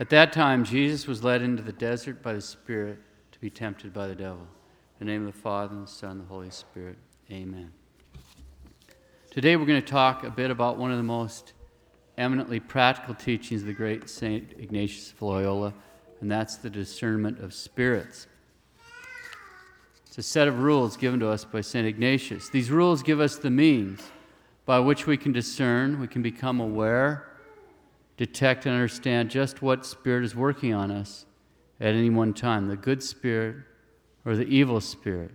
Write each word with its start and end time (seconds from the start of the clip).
At 0.00 0.08
that 0.08 0.32
time, 0.32 0.64
Jesus 0.64 1.06
was 1.06 1.22
led 1.22 1.42
into 1.42 1.62
the 1.62 1.74
desert 1.74 2.22
by 2.22 2.32
the 2.32 2.40
Spirit 2.40 2.98
to 3.32 3.38
be 3.38 3.50
tempted 3.50 3.92
by 3.92 4.06
the 4.06 4.14
devil. 4.14 4.48
In 4.98 5.06
the 5.06 5.12
name 5.12 5.26
of 5.26 5.34
the 5.34 5.38
Father, 5.38 5.74
and 5.74 5.86
the 5.86 5.90
Son, 5.90 6.12
and 6.12 6.22
the 6.22 6.24
Holy 6.24 6.48
Spirit. 6.48 6.96
Amen. 7.30 7.70
Today, 9.30 9.56
we're 9.56 9.66
going 9.66 9.82
to 9.82 9.86
talk 9.86 10.24
a 10.24 10.30
bit 10.30 10.50
about 10.50 10.78
one 10.78 10.90
of 10.90 10.96
the 10.96 11.02
most 11.02 11.52
eminently 12.16 12.60
practical 12.60 13.14
teachings 13.14 13.60
of 13.60 13.66
the 13.66 13.74
great 13.74 14.08
St. 14.08 14.54
Ignatius 14.58 15.12
of 15.12 15.20
Loyola, 15.20 15.74
and 16.22 16.30
that's 16.30 16.56
the 16.56 16.70
discernment 16.70 17.38
of 17.38 17.52
spirits. 17.52 18.26
It's 20.06 20.16
a 20.16 20.22
set 20.22 20.48
of 20.48 20.60
rules 20.60 20.96
given 20.96 21.20
to 21.20 21.28
us 21.28 21.44
by 21.44 21.60
St. 21.60 21.86
Ignatius. 21.86 22.48
These 22.48 22.70
rules 22.70 23.02
give 23.02 23.20
us 23.20 23.36
the 23.36 23.50
means 23.50 24.00
by 24.64 24.78
which 24.78 25.06
we 25.06 25.18
can 25.18 25.32
discern, 25.32 26.00
we 26.00 26.08
can 26.08 26.22
become 26.22 26.58
aware 26.58 27.29
detect 28.20 28.66
and 28.66 28.74
understand 28.74 29.30
just 29.30 29.62
what 29.62 29.86
spirit 29.86 30.22
is 30.22 30.36
working 30.36 30.74
on 30.74 30.90
us 30.90 31.24
at 31.80 31.94
any 31.94 32.10
one 32.10 32.34
time 32.34 32.68
the 32.68 32.76
good 32.76 33.02
spirit 33.02 33.56
or 34.26 34.36
the 34.36 34.44
evil 34.44 34.78
spirit, 34.78 35.30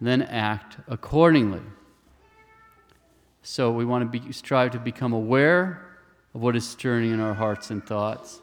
then 0.00 0.22
act 0.22 0.78
accordingly. 0.88 1.60
So 3.42 3.70
we 3.70 3.84
want 3.84 4.10
to 4.10 4.18
be, 4.18 4.32
strive 4.32 4.70
to 4.70 4.78
become 4.78 5.12
aware 5.12 5.98
of 6.34 6.40
what 6.40 6.56
is 6.56 6.66
stirring 6.66 7.12
in 7.12 7.20
our 7.20 7.34
hearts 7.34 7.70
and 7.70 7.84
thoughts, 7.84 8.40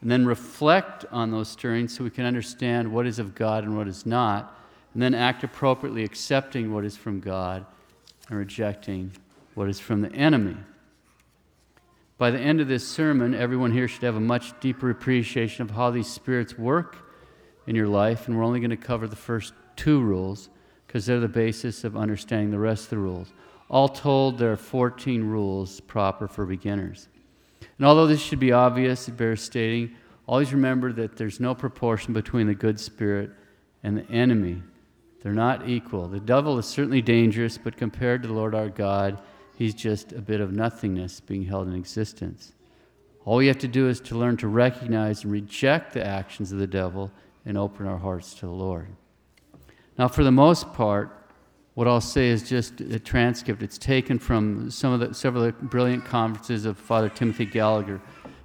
and 0.00 0.10
then 0.10 0.26
reflect 0.26 1.04
on 1.12 1.30
those 1.30 1.48
stirrings 1.48 1.96
so 1.96 2.02
we 2.02 2.10
can 2.10 2.24
understand 2.24 2.92
what 2.92 3.06
is 3.06 3.20
of 3.20 3.36
God 3.36 3.62
and 3.62 3.76
what 3.76 3.86
is 3.86 4.04
not, 4.04 4.58
and 4.92 5.00
then 5.00 5.14
act 5.14 5.44
appropriately, 5.44 6.02
accepting 6.02 6.74
what 6.74 6.84
is 6.84 6.96
from 6.96 7.20
God 7.20 7.64
and 8.28 8.36
rejecting 8.36 9.12
what 9.54 9.68
is 9.68 9.78
from 9.78 10.00
the 10.00 10.12
enemy. 10.12 10.56
By 12.24 12.30
the 12.30 12.40
end 12.40 12.62
of 12.62 12.68
this 12.68 12.88
sermon, 12.88 13.34
everyone 13.34 13.70
here 13.70 13.86
should 13.86 14.04
have 14.04 14.16
a 14.16 14.20
much 14.20 14.58
deeper 14.58 14.88
appreciation 14.88 15.60
of 15.60 15.72
how 15.72 15.90
these 15.90 16.06
spirits 16.06 16.56
work 16.56 16.96
in 17.66 17.76
your 17.76 17.86
life, 17.86 18.26
and 18.26 18.34
we're 18.34 18.44
only 18.44 18.60
going 18.60 18.70
to 18.70 18.78
cover 18.78 19.06
the 19.06 19.14
first 19.14 19.52
two 19.76 20.00
rules 20.00 20.48
because 20.86 21.04
they're 21.04 21.20
the 21.20 21.28
basis 21.28 21.84
of 21.84 21.98
understanding 21.98 22.50
the 22.50 22.58
rest 22.58 22.84
of 22.84 22.88
the 22.88 22.96
rules. 22.96 23.34
All 23.68 23.90
told, 23.90 24.38
there 24.38 24.50
are 24.50 24.56
14 24.56 25.22
rules 25.22 25.80
proper 25.80 26.26
for 26.26 26.46
beginners. 26.46 27.08
And 27.76 27.86
although 27.86 28.06
this 28.06 28.22
should 28.22 28.40
be 28.40 28.52
obvious, 28.52 29.06
it 29.06 29.18
bears 29.18 29.42
stating, 29.42 29.94
always 30.26 30.54
remember 30.54 30.94
that 30.94 31.18
there's 31.18 31.40
no 31.40 31.54
proportion 31.54 32.14
between 32.14 32.46
the 32.46 32.54
good 32.54 32.80
spirit 32.80 33.32
and 33.82 33.98
the 33.98 34.10
enemy. 34.10 34.62
They're 35.22 35.34
not 35.34 35.68
equal. 35.68 36.08
The 36.08 36.20
devil 36.20 36.56
is 36.58 36.64
certainly 36.64 37.02
dangerous, 37.02 37.58
but 37.58 37.76
compared 37.76 38.22
to 38.22 38.28
the 38.28 38.34
Lord 38.34 38.54
our 38.54 38.70
God, 38.70 39.20
he's 39.56 39.74
just 39.74 40.12
a 40.12 40.20
bit 40.20 40.40
of 40.40 40.52
nothingness 40.52 41.20
being 41.20 41.44
held 41.44 41.68
in 41.68 41.74
existence. 41.74 42.52
All 43.24 43.36
we 43.36 43.46
have 43.46 43.58
to 43.58 43.68
do 43.68 43.88
is 43.88 44.00
to 44.02 44.18
learn 44.18 44.36
to 44.38 44.48
recognize 44.48 45.24
and 45.24 45.32
reject 45.32 45.94
the 45.94 46.04
actions 46.04 46.52
of 46.52 46.58
the 46.58 46.66
devil 46.66 47.10
and 47.46 47.56
open 47.56 47.86
our 47.86 47.98
hearts 47.98 48.34
to 48.34 48.46
the 48.46 48.52
Lord. 48.52 48.88
Now, 49.98 50.08
for 50.08 50.24
the 50.24 50.32
most 50.32 50.72
part, 50.74 51.24
what 51.74 51.88
I'll 51.88 52.00
say 52.00 52.28
is 52.28 52.48
just 52.48 52.80
a 52.80 52.98
transcript. 52.98 53.62
It's 53.62 53.78
taken 53.78 54.18
from 54.18 54.70
some 54.70 54.92
of 54.92 55.00
the 55.00 55.14
several 55.14 55.44
of 55.44 55.58
the 55.58 55.64
brilliant 55.64 56.04
conferences 56.04 56.66
of 56.66 56.78
Father 56.78 57.08
Timothy 57.08 57.46
Gallagher, 57.46 58.00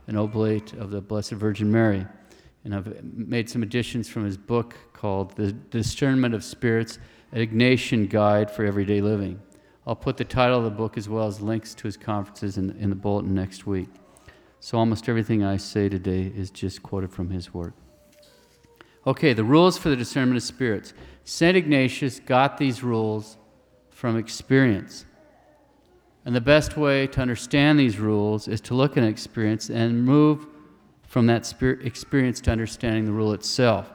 an 0.07 0.15
oblate 0.15 0.73
of 0.73 0.91
the 0.91 1.01
Blessed 1.01 1.33
Virgin 1.33 1.71
Mary. 1.71 2.05
And 2.63 2.73
I've 2.73 3.03
made 3.03 3.49
some 3.49 3.63
additions 3.63 4.09
from 4.09 4.25
his 4.25 4.37
book 4.37 4.75
called 4.93 5.35
The 5.35 5.51
Discernment 5.51 6.33
of 6.33 6.43
Spirits, 6.43 6.99
an 7.31 7.45
Ignatian 7.45 8.09
Guide 8.09 8.49
for 8.49 8.65
Everyday 8.65 9.01
Living. 9.01 9.39
I'll 9.87 9.95
put 9.95 10.17
the 10.17 10.25
title 10.25 10.59
of 10.59 10.63
the 10.63 10.69
book 10.69 10.97
as 10.97 11.09
well 11.09 11.27
as 11.27 11.41
links 11.41 11.73
to 11.75 11.83
his 11.83 11.97
conferences 11.97 12.57
in, 12.57 12.71
in 12.77 12.89
the 12.89 12.95
bulletin 12.95 13.33
next 13.33 13.65
week. 13.65 13.89
So 14.59 14.77
almost 14.77 15.07
everything 15.07 15.43
I 15.43 15.57
say 15.57 15.89
today 15.89 16.31
is 16.35 16.51
just 16.51 16.83
quoted 16.83 17.11
from 17.11 17.29
his 17.29 17.53
work. 17.53 17.73
Okay, 19.07 19.33
the 19.33 19.43
rules 19.43 19.77
for 19.77 19.89
the 19.89 19.95
discernment 19.95 20.37
of 20.37 20.43
spirits. 20.43 20.93
St. 21.23 21.55
Ignatius 21.55 22.19
got 22.19 22.57
these 22.57 22.83
rules 22.83 23.37
from 23.89 24.17
experience. 24.17 25.05
And 26.25 26.35
the 26.35 26.41
best 26.41 26.75
way 26.75 27.07
to 27.07 27.21
understand 27.21 27.79
these 27.79 27.97
rules 27.97 28.47
is 28.47 28.59
to 28.61 28.73
look 28.73 28.97
at 28.97 29.03
an 29.03 29.09
experience 29.09 29.69
and 29.69 30.03
move 30.03 30.45
from 31.07 31.25
that 31.27 31.51
experience 31.81 32.41
to 32.41 32.51
understanding 32.51 33.05
the 33.05 33.11
rule 33.11 33.33
itself. 33.33 33.89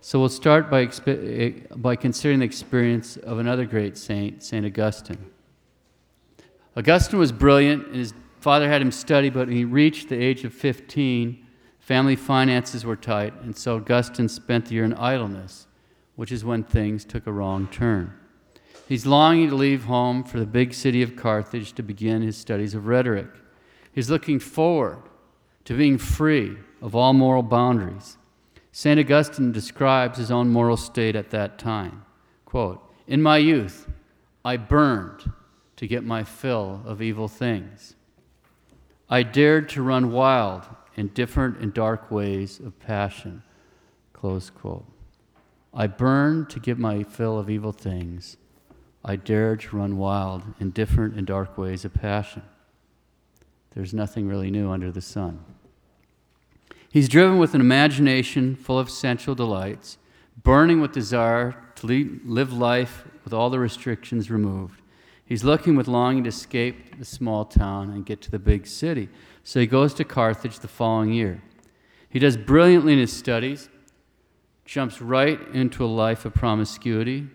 So 0.00 0.20
we'll 0.20 0.28
start 0.28 0.70
by, 0.70 0.88
eh, 1.06 1.52
by 1.74 1.96
considering 1.96 2.38
the 2.38 2.44
experience 2.44 3.16
of 3.16 3.38
another 3.38 3.64
great 3.64 3.98
saint, 3.98 4.42
St. 4.42 4.64
Augustine. 4.64 5.26
Augustine 6.76 7.18
was 7.18 7.32
brilliant, 7.32 7.86
and 7.88 7.96
his 7.96 8.14
father 8.40 8.68
had 8.68 8.80
him 8.80 8.92
study, 8.92 9.30
but 9.30 9.48
when 9.48 9.56
he 9.56 9.64
reached 9.64 10.08
the 10.08 10.16
age 10.16 10.44
of 10.44 10.54
15, 10.54 11.44
family 11.80 12.14
finances 12.14 12.84
were 12.84 12.94
tight, 12.94 13.34
and 13.42 13.56
so 13.56 13.76
Augustine 13.76 14.28
spent 14.28 14.66
the 14.66 14.74
year 14.74 14.84
in 14.84 14.94
idleness, 14.94 15.66
which 16.14 16.30
is 16.30 16.44
when 16.44 16.62
things 16.62 17.04
took 17.04 17.26
a 17.26 17.32
wrong 17.32 17.66
turn. 17.66 18.12
He's 18.86 19.06
longing 19.06 19.48
to 19.48 19.56
leave 19.56 19.84
home 19.84 20.22
for 20.22 20.38
the 20.38 20.46
big 20.46 20.74
city 20.74 21.02
of 21.02 21.16
Carthage 21.16 21.72
to 21.72 21.82
begin 21.82 22.22
his 22.22 22.36
studies 22.36 22.74
of 22.74 22.86
rhetoric. 22.86 23.28
He's 23.92 24.10
looking 24.10 24.38
forward 24.38 25.02
to 25.64 25.76
being 25.76 25.98
free 25.98 26.56
of 26.80 26.94
all 26.94 27.14
moral 27.14 27.42
boundaries. 27.42 28.17
St. 28.78 29.00
Augustine 29.00 29.50
describes 29.50 30.18
his 30.18 30.30
own 30.30 30.50
moral 30.50 30.76
state 30.76 31.16
at 31.16 31.30
that 31.30 31.58
time. 31.58 32.04
Quote, 32.44 32.80
In 33.08 33.20
my 33.20 33.36
youth, 33.36 33.88
I 34.44 34.56
burned 34.56 35.32
to 35.74 35.88
get 35.88 36.04
my 36.04 36.22
fill 36.22 36.82
of 36.86 37.02
evil 37.02 37.26
things. 37.26 37.96
I 39.10 39.24
dared 39.24 39.68
to 39.70 39.82
run 39.82 40.12
wild 40.12 40.62
in 40.94 41.08
different 41.08 41.58
and 41.58 41.74
dark 41.74 42.12
ways 42.12 42.60
of 42.60 42.78
passion. 42.78 43.42
Close 44.12 44.48
quote. 44.48 44.86
I 45.74 45.88
burned 45.88 46.48
to 46.50 46.60
get 46.60 46.78
my 46.78 47.02
fill 47.02 47.36
of 47.36 47.50
evil 47.50 47.72
things. 47.72 48.36
I 49.04 49.16
dared 49.16 49.58
to 49.62 49.76
run 49.76 49.96
wild 49.98 50.44
in 50.60 50.70
different 50.70 51.16
and 51.16 51.26
dark 51.26 51.58
ways 51.58 51.84
of 51.84 51.94
passion. 51.94 52.42
There's 53.74 53.92
nothing 53.92 54.28
really 54.28 54.52
new 54.52 54.70
under 54.70 54.92
the 54.92 55.00
sun. 55.00 55.44
He's 56.90 57.08
driven 57.08 57.38
with 57.38 57.54
an 57.54 57.60
imagination 57.60 58.56
full 58.56 58.78
of 58.78 58.88
sensual 58.88 59.34
delights, 59.34 59.98
burning 60.42 60.80
with 60.80 60.92
desire 60.92 61.54
to 61.76 61.86
live 62.24 62.52
life 62.52 63.04
with 63.24 63.34
all 63.34 63.50
the 63.50 63.58
restrictions 63.58 64.30
removed. 64.30 64.80
He's 65.24 65.44
looking 65.44 65.76
with 65.76 65.86
longing 65.86 66.24
to 66.24 66.30
escape 66.30 66.98
the 66.98 67.04
small 67.04 67.44
town 67.44 67.90
and 67.90 68.06
get 68.06 68.22
to 68.22 68.30
the 68.30 68.38
big 68.38 68.66
city. 68.66 69.10
So 69.44 69.60
he 69.60 69.66
goes 69.66 69.92
to 69.94 70.04
Carthage 70.04 70.60
the 70.60 70.68
following 70.68 71.12
year. 71.12 71.42
He 72.08 72.18
does 72.18 72.38
brilliantly 72.38 72.94
in 72.94 72.98
his 72.98 73.12
studies, 73.12 73.68
jumps 74.64 75.02
right 75.02 75.38
into 75.52 75.84
a 75.84 75.86
life 75.86 76.24
of 76.24 76.32
promiscuity, 76.32 77.26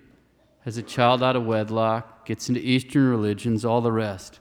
has 0.61 0.77
a 0.77 0.81
child 0.81 1.21
out 1.21 1.35
of 1.35 1.45
wedlock, 1.45 2.25
gets 2.25 2.49
into 2.49 2.61
Eastern 2.61 3.07
religions, 3.07 3.63
all 3.63 3.81
the 3.81 3.91
rest. 3.91 4.39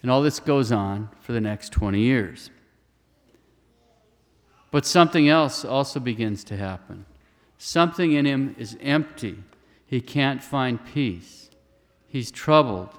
And 0.00 0.10
all 0.10 0.22
this 0.22 0.40
goes 0.40 0.72
on 0.72 1.10
for 1.20 1.32
the 1.32 1.40
next 1.40 1.72
20 1.72 2.00
years. 2.00 2.50
But 4.70 4.84
something 4.84 5.28
else 5.28 5.64
also 5.64 6.00
begins 6.00 6.44
to 6.44 6.56
happen. 6.56 7.06
Something 7.58 8.12
in 8.12 8.26
him 8.26 8.54
is 8.58 8.76
empty. 8.80 9.38
He 9.86 10.00
can't 10.00 10.42
find 10.42 10.84
peace. 10.84 11.50
He's 12.08 12.30
troubled, 12.30 12.90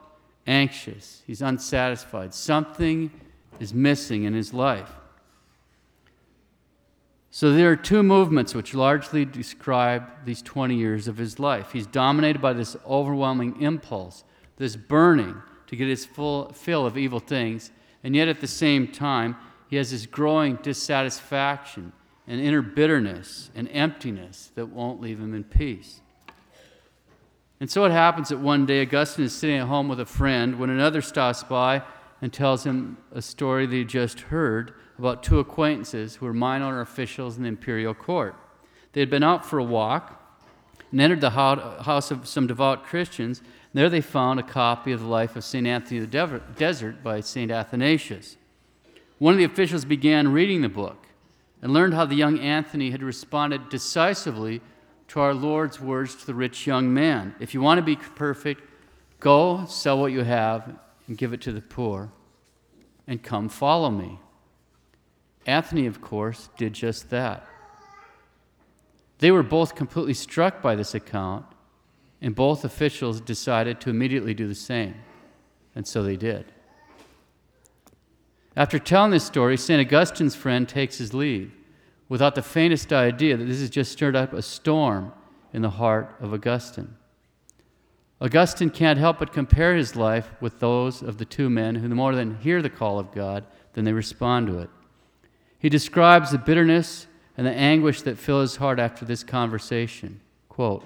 anxious, 0.46 1.24
he's 1.26 1.42
unsatisfied. 1.42 2.34
Something 2.34 3.12
is 3.60 3.74
missing 3.74 4.24
in 4.24 4.34
his 4.34 4.54
life. 4.54 4.92
So 7.30 7.54
there 7.54 7.72
are 7.72 7.76
two 7.76 8.02
movements 8.02 8.56
which 8.56 8.74
largely 8.74 9.24
describe 9.26 10.04
these 10.26 10.42
20 10.42 10.76
years 10.76 11.08
of 11.08 11.18
his 11.18 11.40
life. 11.40 11.72
He's 11.72 11.86
dominated 11.86 12.42
by 12.42 12.54
this 12.54 12.76
overwhelming 12.86 13.62
impulse, 13.62 14.24
this 14.56 14.76
burning 14.76 15.42
to 15.68 15.76
get 15.76 15.88
his 15.88 16.06
full 16.06 16.52
fill 16.54 16.86
of 16.86 16.98
evil 16.98 17.20
things, 17.20 17.72
and 18.04 18.16
yet 18.16 18.28
at 18.28 18.42
the 18.42 18.48
same 18.48 18.88
time, 18.88 19.36
he 19.70 19.76
has 19.76 19.92
this 19.92 20.06
growing 20.06 20.56
dissatisfaction 20.58 21.92
and 22.28 22.42
inner 22.42 22.62
bitterness 22.62 23.52
and 23.56 23.70
emptiness 23.72 24.52
that 24.56 24.68
won't 24.68 25.02
leave 25.02 25.20
him 25.20 25.34
in 25.34 25.44
peace. 25.44 26.02
And 27.60 27.70
so 27.70 27.86
it 27.86 27.92
happens 27.92 28.30
that 28.30 28.40
one 28.40 28.66
day 28.66 28.82
Augustine 28.82 29.26
is 29.26 29.34
sitting 29.34 29.58
at 29.58 29.68
home 29.68 29.88
with 29.88 30.00
a 30.00 30.06
friend 30.06 30.60
when 30.60 30.70
another 30.70 31.02
stops 31.02 31.44
by 31.44 31.82
and 32.22 32.32
tells 32.32 32.66
him 32.66 32.98
a 33.12 33.22
story 33.22 33.66
that 33.66 33.76
he 33.76 33.84
just 33.84 34.22
heard 34.22 34.74
about 34.98 35.24
two 35.24 35.40
acquaintances 35.40 36.16
who 36.16 36.26
were 36.26 36.34
minor 36.34 36.82
officials 36.82 37.38
in 37.38 37.44
the 37.44 37.50
imperial 37.50 37.94
court. 37.94 38.36
They 38.94 39.00
had 39.00 39.10
been 39.10 39.24
out 39.24 39.46
for 39.46 39.60
a 39.60 39.64
walk 39.64 40.22
and 40.92 41.02
entered 41.02 41.22
the 41.22 41.32
house 41.32 42.12
of 42.12 42.28
some 42.28 42.48
devout 42.48 42.84
Christians. 42.84 43.40
And 43.40 43.48
there 43.74 43.90
they 43.90 44.02
found 44.02 44.40
a 44.40 44.44
copy 44.44 44.92
of 44.92 45.02
the 45.02 45.08
life 45.08 45.36
of 45.36 45.44
St. 45.44 45.68
Anthony 45.68 46.00
of 46.00 46.10
the 46.10 46.42
Desert 46.56 47.04
by 47.04 47.22
St. 47.22 47.52
Athanasius. 47.52 48.38
One 49.20 49.34
of 49.34 49.38
the 49.38 49.44
officials 49.46 49.86
began 49.86 50.32
reading 50.32 50.62
the 50.62 50.70
book 50.70 51.08
and 51.62 51.74
learned 51.74 51.94
how 51.94 52.06
the 52.06 52.16
young 52.16 52.40
Anthony 52.40 52.92
had 52.92 53.02
responded 53.02 53.70
decisively 53.70 54.62
to 55.08 55.20
our 55.20 55.34
Lord's 55.34 55.80
words 55.80 56.16
to 56.16 56.26
the 56.26 56.36
rich 56.36 56.68
young 56.68 56.94
man 56.94 57.36
If 57.40 57.54
you 57.54 57.62
want 57.62 57.80
to 57.80 57.84
be 57.84 57.96
perfect, 57.96 58.62
go 59.20 59.66
sell 59.66 60.00
what 60.00 60.12
you 60.12 60.24
have 60.24 60.78
and 61.08 61.18
give 61.18 61.34
it 61.34 61.42
to 61.42 61.52
the 61.52 61.62
poor, 61.62 62.12
and 63.08 63.24
come 63.24 63.50
follow 63.50 63.90
me. 63.90 64.20
Anthony, 65.46 65.88
of 65.88 66.02
course, 66.02 66.50
did 66.58 66.74
just 66.74 67.10
that. 67.10 67.48
They 69.20 69.32
were 69.32 69.44
both 69.44 69.76
completely 69.76 70.14
struck 70.14 70.62
by 70.62 70.76
this 70.76 70.94
account, 70.94 71.46
and 72.22 72.36
both 72.36 72.66
officials 72.66 73.22
decided 73.22 73.80
to 73.82 73.90
immediately 73.90 74.34
do 74.34 74.48
the 74.48 74.56
same. 74.56 74.96
And 75.74 75.88
so 75.88 76.04
they 76.04 76.18
did. 76.18 76.52
After 78.58 78.80
telling 78.80 79.12
this 79.12 79.24
story, 79.24 79.56
St. 79.56 79.80
Augustine's 79.80 80.36
friend 80.36 80.68
takes 80.68 80.98
his 80.98 81.14
leave 81.14 81.52
without 82.10 82.34
the 82.34 82.42
faintest 82.42 82.92
idea 82.92 83.38
that 83.38 83.46
this 83.46 83.60
has 83.60 83.70
just 83.70 83.92
stirred 83.92 84.16
up 84.16 84.34
a 84.34 84.42
storm 84.42 85.14
in 85.54 85.62
the 85.62 85.70
heart 85.70 86.16
of 86.20 86.34
Augustine. 86.34 86.96
Augustine 88.20 88.72
can't 88.72 88.98
help 88.98 89.20
but 89.20 89.32
compare 89.32 89.76
his 89.76 89.96
life 89.96 90.32
with 90.42 90.60
those 90.60 91.04
of 91.04 91.20
the 91.20 91.26
two 91.26 91.52
men 91.52 91.76
who 91.76 91.88
more 91.90 92.16
than 92.16 92.40
hear 92.40 92.64
the 92.64 92.70
call 92.70 92.98
of 92.98 93.12
God 93.12 93.46
than 93.74 93.86
they 93.86 93.94
respond 93.94 94.48
to 94.48 94.58
it. 94.58 94.72
He 95.60 95.70
describes 95.70 96.32
the 96.32 96.40
bitterness 96.40 97.06
and 97.38 97.46
the 97.46 97.52
anguish 97.52 98.02
that 98.02 98.18
fill 98.18 98.42
his 98.42 98.56
heart 98.56 98.80
after 98.80 99.06
this 99.06 99.24
conversation. 99.24 100.20
Quote, 100.50 100.84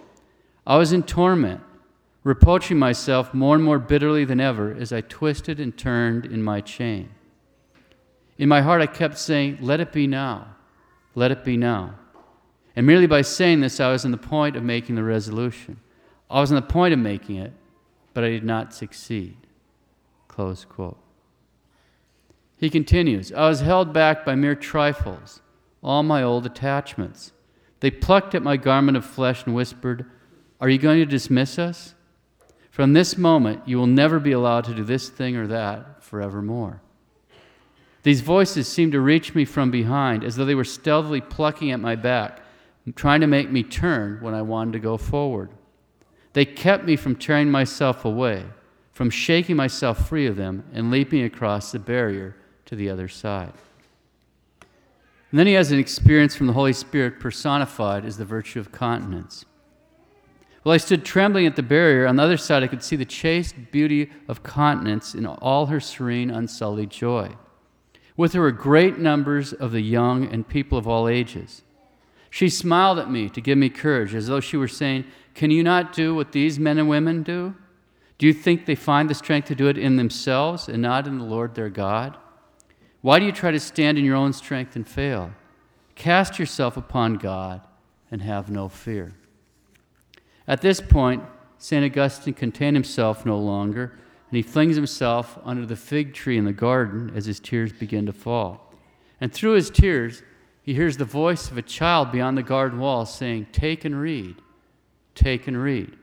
I 0.68 0.76
was 0.76 0.92
in 0.92 1.04
torment, 1.04 1.62
reproaching 2.26 2.78
myself 2.78 3.34
more 3.34 3.56
and 3.56 3.64
more 3.64 3.80
bitterly 3.80 4.26
than 4.26 4.42
ever 4.42 4.74
as 4.74 4.92
I 4.92 5.00
twisted 5.00 5.58
and 5.62 5.78
turned 5.78 6.26
in 6.26 6.44
my 6.44 6.60
chain. 6.60 7.12
In 8.42 8.50
my 8.50 8.62
heart, 8.62 8.82
I 8.82 8.88
kept 8.88 9.20
saying, 9.20 9.60
Let 9.62 9.80
it 9.80 9.92
be 9.92 10.08
now. 10.08 10.56
Let 11.14 11.30
it 11.30 11.44
be 11.44 11.58
now. 11.58 11.94
And 12.76 12.88
merely 12.88 13.06
by 13.06 13.22
saying 13.22 13.60
this, 13.60 13.80
I 13.80 13.92
was 13.92 14.04
on 14.04 14.10
the 14.10 14.18
point 14.18 14.56
of 14.56 14.64
making 14.64 14.96
the 14.96 15.04
resolution. 15.04 15.80
I 16.28 16.40
was 16.40 16.52
on 16.52 16.56
the 16.56 16.64
point 16.64 16.92
of 16.92 17.00
making 17.00 17.36
it, 17.36 17.54
but 18.16 18.24
I 18.24 18.30
did 18.30 18.44
not 18.44 18.74
succeed. 18.74 19.38
Close 20.28 20.66
quote. 20.66 20.98
He 22.58 22.72
continues 22.72 23.32
I 23.32 23.48
was 23.48 23.60
held 23.60 23.94
back 23.94 24.26
by 24.26 24.34
mere 24.34 24.56
trifles, 24.56 25.40
all 25.84 26.02
my 26.02 26.24
old 26.24 26.48
attachments. 26.48 27.34
They 27.80 27.92
plucked 27.92 28.34
at 28.34 28.42
my 28.42 28.58
garment 28.58 28.98
of 28.98 29.06
flesh 29.06 29.46
and 29.46 29.54
whispered, 29.54 30.10
Are 30.60 30.70
you 30.70 30.80
going 30.80 30.98
to 30.98 31.06
dismiss 31.06 31.60
us? 31.60 31.94
From 32.72 32.94
this 32.94 33.20
moment, 33.20 33.68
you 33.68 33.78
will 33.78 33.86
never 33.86 34.20
be 34.20 34.32
allowed 34.32 34.64
to 34.64 34.74
do 34.74 34.84
this 34.84 35.10
thing 35.10 35.36
or 35.36 35.46
that 35.46 36.04
forevermore. 36.04 36.82
These 38.04 38.22
voices 38.22 38.68
seemed 38.68 38.94
to 38.94 39.02
reach 39.02 39.36
me 39.36 39.46
from 39.46 39.70
behind, 39.70 40.24
as 40.24 40.36
though 40.36 40.46
they 40.46 40.56
were 40.56 40.64
stealthily 40.64 41.22
plucking 41.22 41.72
at 41.72 41.80
my 41.80 41.96
back, 41.96 42.42
trying 42.96 43.22
to 43.22 43.28
make 43.28 43.52
me 43.52 43.62
turn 43.64 44.18
when 44.22 44.34
I 44.34 44.42
wanted 44.42 44.74
to 44.74 44.80
go 44.80 44.98
forward. 44.98 45.50
They 46.34 46.46
kept 46.46 46.86
me 46.86 46.96
from 46.96 47.16
tearing 47.16 47.52
myself 47.52 48.06
away, 48.06 48.46
from 48.92 49.10
shaking 49.10 49.56
myself 49.56 50.10
free 50.10 50.26
of 50.26 50.36
them 50.36 50.64
and 50.74 50.90
leaping 50.90 51.24
across 51.24 51.72
the 51.72 51.80
barrier 51.80 52.36
to 52.66 52.76
the 52.76 52.90
other 52.90 53.08
side. 53.08 53.54
And 55.30 55.40
then 55.40 55.48
he 55.48 55.54
has 55.54 55.72
an 55.72 55.80
experience 55.80 56.36
from 56.36 56.48
the 56.48 56.54
Holy 56.54 56.74
Spirit 56.74 57.20
personified 57.20 58.04
as 58.04 58.18
the 58.18 58.26
virtue 58.26 58.60
of 58.60 58.72
continence. 58.72 59.46
While 60.64 60.74
I 60.74 60.78
stood 60.78 61.06
trembling 61.06 61.48
at 61.48 61.56
the 61.56 61.64
barrier, 61.64 62.06
on 62.06 62.18
the 62.18 62.24
other 62.24 62.38
side 62.38 62.64
I 62.64 62.68
could 62.68 62.84
see 62.84 62.96
the 62.96 63.06
chaste 63.06 63.56
beauty 63.72 64.12
of 64.28 64.44
continence 64.44 65.16
in 65.16 65.26
all 65.26 65.68
her 65.68 65.80
serene, 65.80 66.30
unsullied 66.30 66.90
joy. 66.90 67.32
With 68.22 68.34
her 68.34 68.42
were 68.42 68.52
great 68.52 69.00
numbers 69.00 69.52
of 69.52 69.72
the 69.72 69.82
young 69.82 70.32
and 70.32 70.48
people 70.48 70.78
of 70.78 70.88
all 70.88 71.08
ages. 71.08 71.64
She 72.30 72.50
smiled 72.50 73.00
at 73.00 73.10
me 73.10 73.30
to 73.30 73.42
give 73.42 73.58
me 73.58 73.68
courage, 73.68 74.14
as 74.14 74.28
though 74.28 74.40
she 74.40 74.58
were 74.58 74.68
saying, 74.68 75.06
Can 75.34 75.50
you 75.50 75.64
not 75.64 75.92
do 75.92 76.14
what 76.14 76.32
these 76.32 76.60
men 76.60 76.78
and 76.78 76.88
women 76.88 77.24
do? 77.24 77.56
Do 78.20 78.28
you 78.28 78.34
think 78.34 78.68
they 78.68 78.76
find 78.76 79.10
the 79.10 79.16
strength 79.16 79.48
to 79.48 79.56
do 79.56 79.66
it 79.70 79.78
in 79.80 79.96
themselves 79.96 80.70
and 80.70 80.84
not 80.84 81.08
in 81.08 81.18
the 81.18 81.24
Lord 81.24 81.56
their 81.56 81.68
God? 81.68 82.16
Why 83.02 83.18
do 83.18 83.26
you 83.26 83.32
try 83.32 83.50
to 83.50 83.60
stand 83.60 83.98
in 83.98 84.06
your 84.06 84.18
own 84.18 84.34
strength 84.34 84.76
and 84.76 84.88
fail? 84.88 85.32
Cast 85.96 86.38
yourself 86.38 86.78
upon 86.78 87.16
God 87.16 87.62
and 88.12 88.22
have 88.22 88.52
no 88.52 88.70
fear. 88.70 89.16
At 90.48 90.62
this 90.62 90.80
point, 90.80 91.24
St. 91.58 91.84
Augustine 91.84 92.36
contained 92.36 92.76
himself 92.76 93.26
no 93.26 93.40
longer, 93.40 93.98
and 94.32 94.38
he 94.38 94.42
flings 94.42 94.78
himself 94.78 95.38
under 95.44 95.66
the 95.66 95.76
fig 95.76 96.14
tree 96.14 96.38
in 96.38 96.46
the 96.46 96.54
garden 96.54 97.12
as 97.14 97.26
his 97.26 97.42
tears 97.42 97.74
begin 97.74 98.06
to 98.06 98.14
fall. 98.14 98.74
And 99.20 99.34
through 99.34 99.56
his 99.56 99.70
tears, 99.70 100.24
he 100.64 100.74
hears 100.74 100.96
the 100.96 101.04
voice 101.04 101.52
of 101.52 101.58
a 101.58 101.62
child 101.62 102.14
beyond 102.14 102.38
the 102.38 102.44
garden 102.44 102.80
wall 102.80 103.06
saying, 103.06 103.48
Take 103.52 103.84
and 103.84 104.00
read, 104.00 104.38
take 105.16 105.48
and 105.48 105.62
read. 105.62 105.98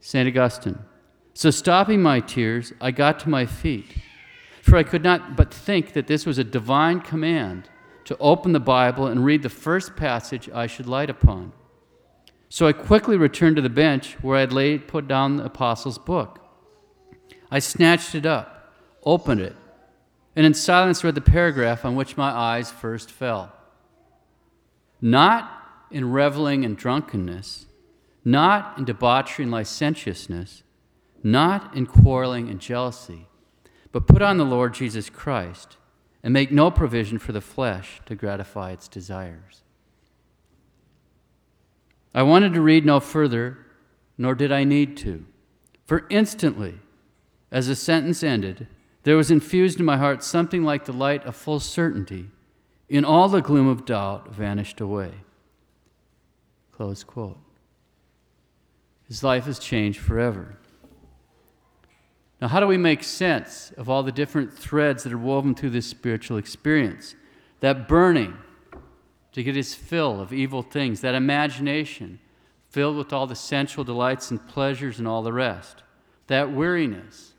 St. 0.00 0.26
Augustine. 0.26 0.80
So, 1.32 1.50
stopping 1.50 2.02
my 2.02 2.18
tears, 2.18 2.72
I 2.80 2.90
got 2.90 3.20
to 3.20 3.28
my 3.28 3.46
feet, 3.46 3.86
for 4.60 4.76
I 4.76 4.82
could 4.82 5.04
not 5.04 5.36
but 5.36 5.54
think 5.54 5.92
that 5.92 6.08
this 6.08 6.26
was 6.26 6.38
a 6.38 6.44
divine 6.44 7.00
command 7.00 7.68
to 8.06 8.18
open 8.18 8.50
the 8.50 8.58
Bible 8.58 9.06
and 9.06 9.24
read 9.24 9.44
the 9.44 9.48
first 9.48 9.94
passage 9.94 10.50
I 10.50 10.66
should 10.66 10.88
light 10.88 11.10
upon. 11.10 11.52
So 12.48 12.66
I 12.66 12.72
quickly 12.72 13.16
returned 13.16 13.56
to 13.56 13.62
the 13.62 13.68
bench 13.68 14.14
where 14.22 14.38
I 14.38 14.40
had 14.40 14.52
laid 14.52 14.88
put 14.88 15.06
down 15.06 15.36
the 15.36 15.44
apostles' 15.44 15.98
book. 15.98 16.45
I 17.50 17.58
snatched 17.58 18.14
it 18.14 18.26
up, 18.26 18.72
opened 19.04 19.40
it, 19.40 19.56
and 20.34 20.44
in 20.44 20.54
silence 20.54 21.04
read 21.04 21.14
the 21.14 21.20
paragraph 21.20 21.84
on 21.84 21.94
which 21.94 22.16
my 22.16 22.30
eyes 22.30 22.70
first 22.70 23.10
fell. 23.10 23.52
Not 25.00 25.50
in 25.90 26.10
reveling 26.10 26.64
and 26.64 26.76
drunkenness, 26.76 27.66
not 28.24 28.76
in 28.76 28.84
debauchery 28.84 29.44
and 29.44 29.52
licentiousness, 29.52 30.62
not 31.22 31.74
in 31.74 31.86
quarreling 31.86 32.48
and 32.48 32.60
jealousy, 32.60 33.28
but 33.92 34.06
put 34.06 34.22
on 34.22 34.36
the 34.36 34.44
Lord 34.44 34.74
Jesus 34.74 35.08
Christ 35.08 35.76
and 36.22 36.32
make 36.32 36.50
no 36.50 36.70
provision 36.70 37.18
for 37.18 37.32
the 37.32 37.40
flesh 37.40 38.00
to 38.06 38.14
gratify 38.14 38.72
its 38.72 38.88
desires. 38.88 39.62
I 42.12 42.22
wanted 42.22 42.52
to 42.54 42.60
read 42.60 42.84
no 42.84 42.98
further, 42.98 43.58
nor 44.18 44.34
did 44.34 44.50
I 44.50 44.64
need 44.64 44.96
to, 44.98 45.24
for 45.84 46.06
instantly, 46.10 46.80
as 47.50 47.68
the 47.68 47.76
sentence 47.76 48.22
ended, 48.22 48.66
there 49.04 49.16
was 49.16 49.30
infused 49.30 49.78
in 49.78 49.86
my 49.86 49.96
heart 49.96 50.24
something 50.24 50.64
like 50.64 50.84
the 50.84 50.92
light 50.92 51.24
of 51.24 51.36
full 51.36 51.60
certainty. 51.60 52.28
In 52.88 53.04
all 53.04 53.28
the 53.28 53.40
gloom 53.40 53.68
of 53.68 53.84
doubt 53.84 54.32
vanished 54.32 54.80
away. 54.80 55.12
Close 56.72 57.04
quote. 57.04 57.38
His 59.08 59.22
life 59.22 59.44
has 59.44 59.58
changed 59.58 60.00
forever. 60.00 60.58
Now, 62.40 62.48
how 62.48 62.60
do 62.60 62.66
we 62.66 62.76
make 62.76 63.02
sense 63.02 63.72
of 63.76 63.88
all 63.88 64.02
the 64.02 64.12
different 64.12 64.52
threads 64.52 65.04
that 65.04 65.12
are 65.12 65.18
woven 65.18 65.54
through 65.54 65.70
this 65.70 65.86
spiritual 65.86 66.36
experience? 66.36 67.14
That 67.60 67.88
burning 67.88 68.36
to 69.32 69.42
get 69.42 69.54
his 69.54 69.74
fill 69.74 70.20
of 70.20 70.32
evil 70.32 70.62
things, 70.62 71.00
that 71.00 71.14
imagination 71.14 72.18
filled 72.68 72.96
with 72.96 73.12
all 73.12 73.26
the 73.26 73.34
sensual 73.34 73.84
delights 73.84 74.30
and 74.30 74.46
pleasures 74.48 74.98
and 74.98 75.08
all 75.08 75.22
the 75.22 75.32
rest, 75.32 75.82
that 76.26 76.52
weariness 76.52 77.34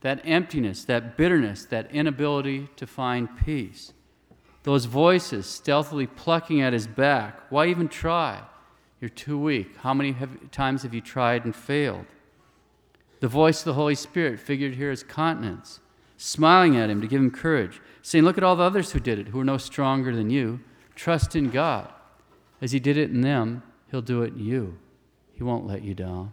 that 0.00 0.20
emptiness, 0.24 0.84
that 0.84 1.16
bitterness, 1.16 1.64
that 1.66 1.90
inability 1.90 2.68
to 2.76 2.86
find 2.86 3.28
peace. 3.44 3.92
Those 4.62 4.86
voices 4.86 5.46
stealthily 5.46 6.06
plucking 6.06 6.60
at 6.60 6.72
his 6.72 6.86
back. 6.86 7.40
Why 7.50 7.66
even 7.66 7.88
try? 7.88 8.42
You're 9.00 9.08
too 9.08 9.38
weak. 9.38 9.76
How 9.78 9.94
many 9.94 10.12
have, 10.12 10.50
times 10.50 10.82
have 10.82 10.94
you 10.94 11.00
tried 11.00 11.44
and 11.44 11.54
failed? 11.54 12.06
The 13.20 13.28
voice 13.28 13.60
of 13.60 13.66
the 13.66 13.74
Holy 13.74 13.94
Spirit 13.94 14.40
figured 14.40 14.74
here 14.74 14.90
as 14.90 15.02
continence, 15.02 15.80
smiling 16.16 16.76
at 16.76 16.90
him 16.90 17.00
to 17.00 17.06
give 17.06 17.20
him 17.20 17.30
courage, 17.30 17.80
saying, 18.02 18.24
Look 18.24 18.38
at 18.38 18.44
all 18.44 18.56
the 18.56 18.64
others 18.64 18.92
who 18.92 19.00
did 19.00 19.18
it, 19.18 19.28
who 19.28 19.40
are 19.40 19.44
no 19.44 19.56
stronger 19.56 20.14
than 20.14 20.30
you. 20.30 20.60
Trust 20.94 21.36
in 21.36 21.50
God. 21.50 21.92
As 22.60 22.72
he 22.72 22.80
did 22.80 22.96
it 22.96 23.10
in 23.10 23.20
them, 23.20 23.62
he'll 23.90 24.02
do 24.02 24.22
it 24.22 24.34
in 24.34 24.40
you. 24.40 24.78
He 25.34 25.42
won't 25.42 25.66
let 25.66 25.82
you 25.82 25.94
down. 25.94 26.32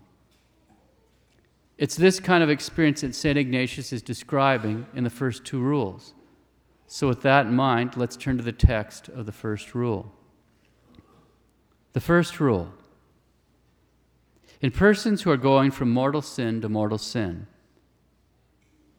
It's 1.78 1.96
this 1.96 2.20
kind 2.20 2.44
of 2.44 2.50
experience 2.50 3.02
that 3.02 3.16
St. 3.16 3.38
Ignatius 3.38 3.92
is 3.92 4.02
describing 4.02 4.86
in 4.94 5.04
the 5.04 5.10
first 5.10 5.44
two 5.44 5.60
rules. 5.60 6.14
So, 6.86 7.08
with 7.08 7.22
that 7.24 7.48
in 7.48 7.56
mind, 7.56 7.98
let's 7.98 8.16
turn 8.16 8.38
to 8.38 8.44
the 8.44 8.52
text 8.52 9.10
of 9.10 9.26
the 9.26 9.32
first 9.32 9.74
rule. 9.74 10.14
The 11.94 12.02
first 12.02 12.40
rule 12.40 12.74
in 14.62 14.72
persons 14.72 15.24
who 15.24 15.32
are 15.32 15.38
going 15.38 15.72
from 15.72 15.92
mortal 15.92 16.22
sin 16.22 16.62
to 16.62 16.70
mortal 16.70 16.98
sin, 16.98 17.48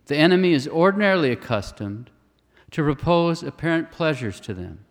the 0.07 0.17
enemy 0.17 0.53
is 0.53 0.69
ordinarily 0.69 1.31
accustomed 1.31 2.11
to 2.73 2.83
propose 2.83 3.43
apparent 3.43 3.91
pleasures 3.91 4.41
to 4.41 4.53
them, 4.53 4.85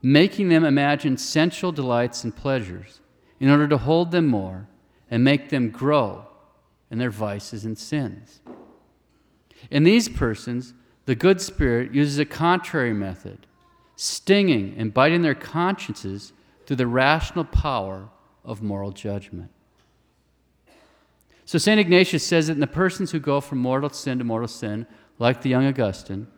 making 0.00 0.48
them 0.48 0.64
imagine 0.64 1.16
sensual 1.16 1.72
delights 1.72 2.24
and 2.24 2.34
pleasures 2.34 3.00
in 3.40 3.50
order 3.50 3.68
to 3.68 3.76
hold 3.76 4.10
them 4.10 4.26
more 4.26 4.68
and 5.10 5.22
make 5.22 5.50
them 5.50 5.70
grow 5.70 6.26
and 6.94 7.00
their 7.00 7.10
vices 7.10 7.64
and 7.64 7.76
sins. 7.76 8.40
In 9.68 9.82
these 9.82 10.08
persons, 10.08 10.74
the 11.06 11.16
good 11.16 11.40
spirit 11.40 11.92
uses 11.92 12.20
a 12.20 12.24
contrary 12.24 12.94
method, 12.94 13.48
stinging 13.96 14.76
and 14.78 14.94
biting 14.94 15.22
their 15.22 15.34
consciences 15.34 16.32
through 16.64 16.76
the 16.76 16.86
rational 16.86 17.44
power 17.44 18.10
of 18.44 18.62
moral 18.62 18.92
judgment. 18.92 19.50
So, 21.44 21.58
St. 21.58 21.80
Ignatius 21.80 22.24
says 22.24 22.46
that 22.46 22.52
in 22.52 22.60
the 22.60 22.68
persons 22.68 23.10
who 23.10 23.18
go 23.18 23.40
from 23.40 23.58
mortal 23.58 23.90
sin 23.90 24.18
to 24.18 24.24
mortal 24.24 24.46
sin, 24.46 24.86
like 25.18 25.42
the 25.42 25.50
young 25.50 25.66
Augustine, 25.66 26.28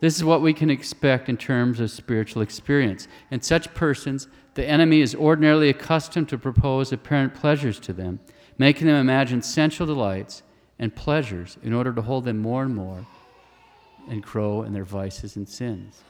This 0.00 0.16
is 0.16 0.24
what 0.24 0.40
we 0.40 0.54
can 0.54 0.70
expect 0.70 1.28
in 1.28 1.36
terms 1.36 1.80
of 1.80 1.90
spiritual 1.90 2.40
experience. 2.40 3.08
In 3.30 3.42
such 3.42 3.74
persons, 3.74 4.26
the 4.54 4.66
enemy 4.66 5.02
is 5.02 5.14
ordinarily 5.14 5.68
accustomed 5.68 6.30
to 6.30 6.38
propose 6.38 6.92
apparent 6.92 7.34
pleasures 7.34 7.78
to 7.80 7.92
them, 7.92 8.20
making 8.58 8.86
them 8.86 8.96
imagine 8.96 9.42
sensual 9.42 9.86
delights 9.86 10.42
and 10.78 10.94
pleasures 10.94 11.58
in 11.62 11.72
order 11.72 11.92
to 11.92 12.02
hold 12.02 12.24
them 12.24 12.38
more 12.38 12.62
and 12.62 12.74
more 12.74 13.06
and 14.08 14.22
grow 14.22 14.62
in 14.62 14.72
their 14.72 14.84
vices 14.84 15.36
and 15.36 15.48
sins. 15.48 16.02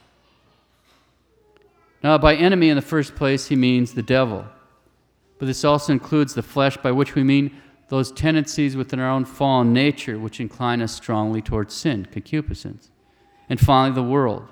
Now, 2.03 2.19
by 2.19 2.35
enemy 2.35 2.69
in 2.69 2.77
the 2.77 2.83
first 2.83 3.15
place, 3.15 3.47
he 3.47 3.57
means 3.57 3.93
the 3.93 4.03
devil. 4.03 4.45
But 5.39 5.47
this 5.47 5.65
also 5.65 5.93
includes 5.93 6.35
the 6.35 6.43
flesh, 6.43 6.77
by 6.77 6.91
which 6.93 7.15
we 7.15 7.23
mean 7.23 7.57
those 7.89 8.11
tendencies 8.11 8.77
within 8.77 8.99
our 8.99 9.11
own 9.11 9.25
fallen 9.25 9.73
nature 9.73 10.19
which 10.19 10.41
incline 10.41 10.81
us 10.81 10.95
strongly 10.95 11.43
towards 11.43 11.75
sin, 11.75 12.07
concupiscence. 12.07 12.91
And 13.49 13.61
finally, 13.61 13.95
the 13.95 14.03
world. 14.03 14.49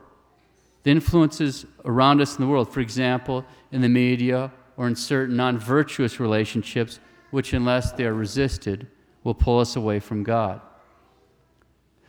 The 0.83 0.91
influences 0.91 1.67
around 1.85 2.21
us 2.21 2.37
in 2.37 2.45
the 2.45 2.51
world, 2.51 2.73
for 2.73 2.81
example, 2.81 3.45
in 3.73 3.81
the 3.81 3.89
media 3.89 4.53
or 4.77 4.87
in 4.87 4.97
certain 4.97 5.37
non 5.37 5.59
virtuous 5.59 6.21
relationships, 6.21 7.01
which, 7.31 7.53
unless 7.53 7.93
they 7.93 8.05
are 8.05 8.15
resisted, 8.15 8.87
will 9.25 9.35
pull 9.35 9.59
us 9.59 9.77
away 9.77 10.01
from 10.01 10.23
God. 10.23 10.61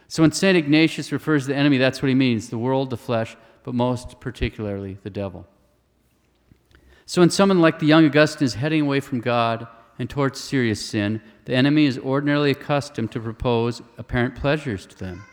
So 0.08 0.24
when 0.24 0.32
St. 0.32 0.58
Ignatius 0.58 1.12
refers 1.12 1.44
to 1.44 1.50
the 1.50 1.56
enemy, 1.56 1.78
that's 1.78 2.02
what 2.02 2.10
he 2.10 2.16
means 2.16 2.50
the 2.50 2.58
world, 2.58 2.90
the 2.90 2.98
flesh, 2.98 3.38
but 3.64 3.74
most 3.74 4.20
particularly 4.20 4.98
the 5.04 5.10
devil. 5.10 5.48
So 7.06 7.22
when 7.22 7.30
someone 7.30 7.60
like 7.60 7.80
the 7.80 7.86
young 7.86 8.06
Augustine 8.06 8.46
is 8.46 8.56
heading 8.56 8.82
away 8.82 9.00
from 9.00 9.22
God 9.22 9.68
and 10.00 10.10
towards 10.10 10.40
serious 10.40 10.86
sin, 10.86 11.22
the 11.46 11.54
enemy 11.54 11.86
is 11.86 11.98
ordinarily 11.98 12.52
accustomed 12.52 13.12
to 13.12 13.20
propose 13.20 13.82
apparent 13.98 14.36
pleasures 14.36 14.86
to 14.88 14.98
them, 14.98 15.24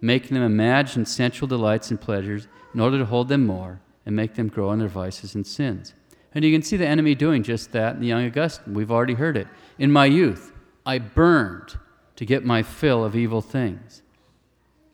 making 0.00 0.34
them 0.34 0.42
imagine 0.42 1.06
sensual 1.06 1.48
delights 1.48 1.90
and 1.90 2.00
pleasures 2.00 2.48
in 2.74 2.80
order 2.80 2.98
to 2.98 3.06
hold 3.06 3.28
them 3.28 3.46
more 3.46 3.80
and 4.04 4.14
make 4.14 4.34
them 4.34 4.48
grow 4.48 4.72
in 4.72 4.78
their 4.78 4.88
vices 4.88 5.34
and 5.34 5.46
sins. 5.46 5.94
And 6.34 6.44
you 6.44 6.52
can 6.52 6.62
see 6.62 6.76
the 6.76 6.86
enemy 6.86 7.14
doing 7.14 7.42
just 7.42 7.72
that 7.72 7.94
in 7.94 8.00
the 8.00 8.06
young 8.06 8.24
Augustine. 8.24 8.74
We've 8.74 8.90
already 8.90 9.14
heard 9.14 9.36
it. 9.36 9.48
In 9.78 9.90
my 9.90 10.06
youth, 10.06 10.52
I 10.86 10.98
burned 10.98 11.78
to 12.16 12.24
get 12.24 12.44
my 12.44 12.62
fill 12.62 13.04
of 13.04 13.16
evil 13.16 13.40
things. 13.40 14.02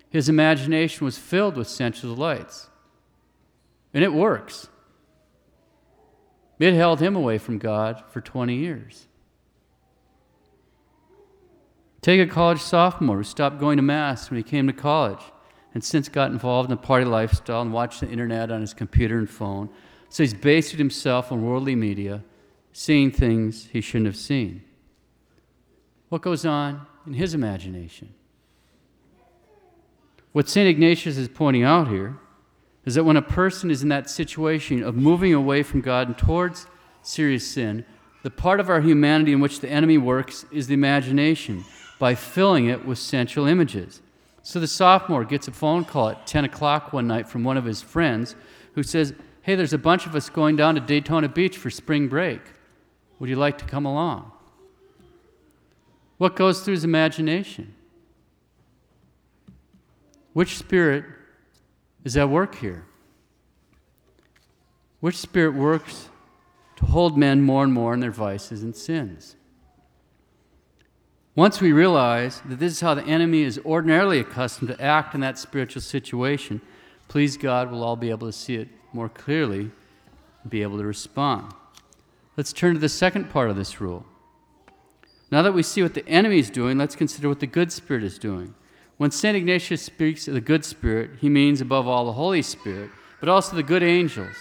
His 0.09 0.29
imagination 0.29 1.05
was 1.05 1.19
filled 1.19 1.57
with 1.57 1.69
sensual 1.69 2.15
delights. 2.15 2.71
And 3.93 4.03
it 4.03 4.13
works. 4.13 4.69
It 6.59 6.73
held 6.73 7.01
him 7.01 7.17
away 7.17 7.39
from 7.39 7.59
God 7.59 8.03
for 8.09 8.21
20 8.21 8.55
years. 8.55 9.09
Take 12.01 12.21
a 12.21 12.33
college 12.33 12.61
sophomore 12.61 13.19
who 13.19 13.25
stopped 13.25 13.59
going 13.59 13.77
to 13.77 13.83
Mass 13.83 14.31
when 14.31 14.37
he 14.37 14.43
came 14.43 14.67
to 14.69 14.73
college 14.73 15.23
and 15.75 15.83
since 15.85 16.09
got 16.09 16.31
involved 16.31 16.71
in 16.71 16.73
a 16.73 16.81
party 16.81 17.05
lifestyle 17.05 17.61
and 17.61 17.73
watched 17.73 18.01
the 18.01 18.09
internet 18.09 18.51
on 18.51 18.61
his 18.61 18.73
computer 18.73 19.19
and 19.19 19.29
phone. 19.29 19.69
So 20.17 20.23
he's 20.23 20.33
based 20.33 20.73
himself 20.73 21.31
on 21.31 21.45
worldly 21.45 21.77
media, 21.77 22.25
seeing 22.73 23.11
things 23.11 23.69
he 23.71 23.83
shouldn't 23.83 24.07
have 24.07 24.17
seen. 24.17 24.65
What 26.09 26.23
goes 26.23 26.47
on 26.47 26.87
in 27.07 27.13
his 27.13 27.35
imagination? 27.35 28.15
What 30.33 30.49
St. 30.49 30.67
Ignatius 30.67 31.19
is 31.19 31.29
pointing 31.29 31.65
out 31.65 31.89
here 31.89 32.17
is 32.87 32.95
that 32.95 33.05
when 33.05 33.19
a 33.19 33.21
person 33.21 33.71
is 33.71 33.83
in 33.83 33.91
that 33.91 34.09
situation 34.09 34.83
of 34.83 34.97
moving 34.97 35.35
away 35.35 35.63
from 35.63 35.83
God 35.83 36.07
and 36.09 36.17
towards 36.17 36.67
serious 37.03 37.47
sin, 37.47 37.85
the 38.23 38.31
part 38.31 38.59
of 38.59 38.71
our 38.71 38.81
humanity 38.81 39.35
in 39.35 39.41
which 39.41 39.61
the 39.61 39.69
enemy 39.69 39.99
works 39.99 40.47
is 40.51 40.67
the 40.67 40.73
imagination 40.73 41.63
by 41.99 42.15
filling 42.15 42.71
it 42.71 42.87
with 42.87 42.99
sensual 42.99 43.47
images. 43.47 44.01
So 44.43 44.61
the 44.61 44.67
sophomore 44.67 45.27
gets 45.27 45.47
a 45.47 45.53
phone 45.53 45.85
call 45.85 46.09
at 46.09 46.27
10 46.27 46.47
o'clock 46.47 46.95
one 46.95 47.07
night 47.07 47.29
from 47.29 47.45
one 47.45 47.59
of 47.59 47.67
his 47.67 47.83
friends 47.83 48.35
who 48.73 48.83
says, 48.83 49.13
Hey, 49.47 49.55
there's 49.55 49.73
a 49.73 49.79
bunch 49.79 50.07
of 50.07 50.17
us 50.17 50.29
going 50.29 50.57
down 50.57 50.75
to 50.75 50.81
Daytona 50.81 51.29
Beach 51.29 51.57
for 51.57 51.71
spring 51.71 52.09
break. 52.09 52.41
Would 53.21 53.31
you 53.31 53.37
like 53.37 53.59
to 53.59 53.65
come 53.65 53.87
along? 53.87 54.33
What 56.19 56.35
goes 56.35 56.63
through 56.63 56.75
his 56.75 56.83
imagination? 56.83 57.73
Which 60.33 60.59
spirit 60.59 61.05
is 62.03 62.17
at 62.17 62.29
work 62.29 62.57
here? 62.57 62.87
Which 64.99 65.17
spirit 65.17 65.55
works 65.55 66.09
to 66.75 66.87
hold 66.87 67.17
men 67.17 67.41
more 67.41 67.63
and 67.63 67.73
more 67.73 67.95
in 67.95 68.01
their 68.01 68.11
vices 68.11 68.65
and 68.65 68.75
sins? 68.75 69.37
Once 71.37 71.61
we 71.61 71.71
realize 71.71 72.43
that 72.47 72.59
this 72.59 72.73
is 72.73 72.81
how 72.81 72.95
the 72.95 73.05
enemy 73.05 73.43
is 73.43 73.61
ordinarily 73.65 74.19
accustomed 74.19 74.71
to 74.71 74.83
act 74.83 75.15
in 75.15 75.21
that 75.21 75.39
spiritual 75.39 75.83
situation, 75.83 76.61
please 77.07 77.37
God, 77.37 77.71
we'll 77.71 77.85
all 77.85 77.95
be 77.95 78.11
able 78.11 78.27
to 78.27 78.33
see 78.33 78.57
it 78.57 78.69
more 78.97 79.09
clearly 79.11 79.71
be 80.49 80.63
able 80.63 80.79
to 80.79 80.85
respond. 80.85 81.53
Let's 82.35 82.53
turn 82.53 82.75
to 82.75 82.81
the 82.81 82.89
second 82.89 83.29
part 83.29 83.51
of 83.51 83.57
this 83.57 83.79
rule. 83.79 84.07
Now 85.31 85.43
that 85.43 85.53
we 85.53 85.63
see 85.63 85.83
what 85.83 85.93
the 85.93 86.09
enemy 86.09 86.39
is 86.39 86.49
doing, 86.49 86.79
let's 86.79 86.97
consider 86.97 87.29
what 87.29 87.41
the 87.41 87.47
good 87.47 87.71
spirit 87.71 88.03
is 88.03 88.19
doing. 88.19 88.55
When 88.97 89.11
St. 89.11 89.37
Ignatius 89.37 89.83
speaks 89.83 90.27
of 90.27 90.35
the 90.35 90.41
good 90.41 90.65
spirit, 90.65 91.11
he 91.21 91.29
means 91.29 91.61
above 91.61 91.87
all 91.87 92.07
the 92.07 92.13
Holy 92.13 92.41
Spirit, 92.41 92.91
but 93.21 93.29
also 93.29 93.55
the 93.55 93.63
good 93.63 93.83
angels, 93.83 94.35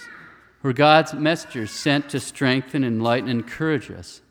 who 0.62 0.70
are 0.70 0.72
God's 0.72 1.12
messengers 1.12 1.70
sent 1.70 2.08
to 2.08 2.18
strengthen, 2.18 2.82
enlighten, 2.82 3.28
and 3.28 3.42
encourage 3.42 3.90
us. 3.90 4.22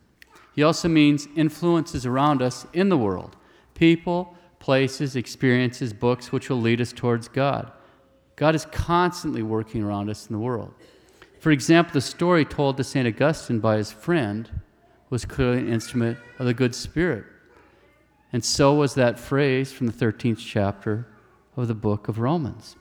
He 0.53 0.63
also 0.63 0.87
means 0.87 1.27
influences 1.35 2.05
around 2.05 2.41
us 2.41 2.65
in 2.73 2.89
the 2.89 2.97
world 2.97 3.35
people, 3.75 4.35
places, 4.57 5.15
experiences, 5.15 5.93
books 5.93 6.31
which 6.31 6.49
will 6.49 6.61
lead 6.61 6.81
us 6.81 6.93
towards 6.93 7.27
God. 7.27 7.71
God 8.35 8.55
is 8.55 8.65
constantly 8.65 9.43
working 9.43 9.83
around 9.83 10.09
us 10.09 10.27
in 10.27 10.33
the 10.33 10.39
world. 10.39 10.73
For 11.39 11.51
example, 11.51 11.93
the 11.93 12.01
story 12.01 12.43
told 12.43 12.77
to 12.77 12.83
St. 12.83 13.07
Augustine 13.07 13.59
by 13.59 13.77
his 13.77 13.91
friend 13.91 14.49
was 15.09 15.25
clearly 15.25 15.59
an 15.59 15.69
instrument 15.71 16.17
of 16.39 16.45
the 16.45 16.53
good 16.53 16.73
spirit. 16.73 17.25
And 18.33 18.43
so 18.43 18.73
was 18.73 18.95
that 18.95 19.19
phrase 19.19 19.71
from 19.71 19.87
the 19.87 19.93
13th 19.93 20.39
chapter 20.39 21.07
of 21.55 21.67
the 21.67 21.75
book 21.75 22.07
of 22.07 22.19
Romans. 22.19 22.75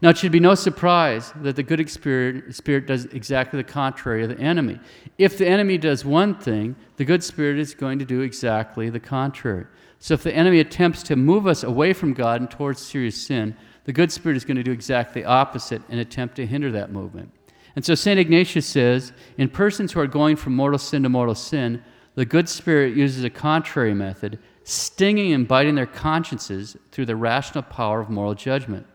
Now, 0.00 0.08
it 0.10 0.16
should 0.16 0.32
be 0.32 0.40
no 0.40 0.54
surprise 0.54 1.32
that 1.42 1.56
the 1.56 1.62
good 1.62 1.90
spirit, 1.90 2.86
does 2.86 3.04
exactly 3.06 3.58
the 3.58 3.68
contrary 3.68 4.22
of 4.22 4.30
the 4.30 4.38
enemy. 4.38 4.80
If 5.18 5.36
the 5.36 5.46
enemy 5.46 5.76
does 5.76 6.04
one 6.04 6.36
thing, 6.36 6.76
the 6.96 7.04
good 7.04 7.22
spirit 7.22 7.58
is 7.58 7.74
going 7.74 7.98
to 7.98 8.04
do 8.04 8.22
exactly 8.22 8.88
the 8.88 9.00
contrary. 9.00 9.66
So, 9.98 10.14
if 10.14 10.22
the 10.22 10.34
enemy 10.34 10.60
attempts 10.60 11.02
to 11.04 11.16
move 11.16 11.46
us 11.46 11.62
away 11.62 11.92
from 11.92 12.14
God 12.14 12.40
and 12.40 12.50
towards 12.50 12.80
serious 12.80 13.20
sin, 13.20 13.56
the 13.84 13.92
good 13.92 14.10
spirit 14.10 14.36
is 14.36 14.44
going 14.44 14.56
to 14.56 14.62
do 14.62 14.72
exactly 14.72 15.22
the 15.22 15.28
opposite 15.28 15.82
and 15.88 16.00
attempt 16.00 16.36
to 16.36 16.46
hinder 16.46 16.72
that 16.72 16.90
movement. 16.90 17.30
And 17.76 17.84
so 17.84 17.94
St. 17.94 18.18
Ignatius 18.20 18.66
says 18.66 19.12
in 19.36 19.48
persons 19.48 19.92
who 19.92 20.00
are 20.00 20.06
going 20.06 20.36
from 20.36 20.54
mortal 20.54 20.78
sin 20.78 21.02
to 21.02 21.08
mortal 21.08 21.34
sin, 21.34 21.82
the 22.14 22.24
good 22.24 22.48
spirit 22.48 22.96
uses 22.96 23.24
a 23.24 23.30
contrary 23.30 23.94
method, 23.94 24.38
stinging 24.62 25.32
and 25.32 25.48
biting 25.48 25.74
their 25.74 25.86
consciences 25.86 26.76
through 26.92 27.06
the 27.06 27.16
rational 27.16 27.62
power 27.62 28.00
of 28.00 28.08
moral 28.08 28.34
judgment. 28.34 28.86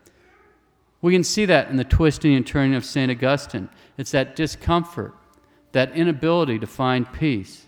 We 1.01 1.13
can 1.13 1.23
see 1.23 1.45
that 1.45 1.69
in 1.69 1.75
the 1.75 1.83
twisting 1.83 2.35
and 2.35 2.45
turning 2.45 2.75
of 2.75 2.85
St. 2.85 3.11
Augustine. 3.11 3.69
It's 3.97 4.11
that 4.11 4.35
discomfort, 4.35 5.13
that 5.71 5.91
inability 5.91 6.59
to 6.59 6.67
find 6.67 7.11
peace. 7.11 7.67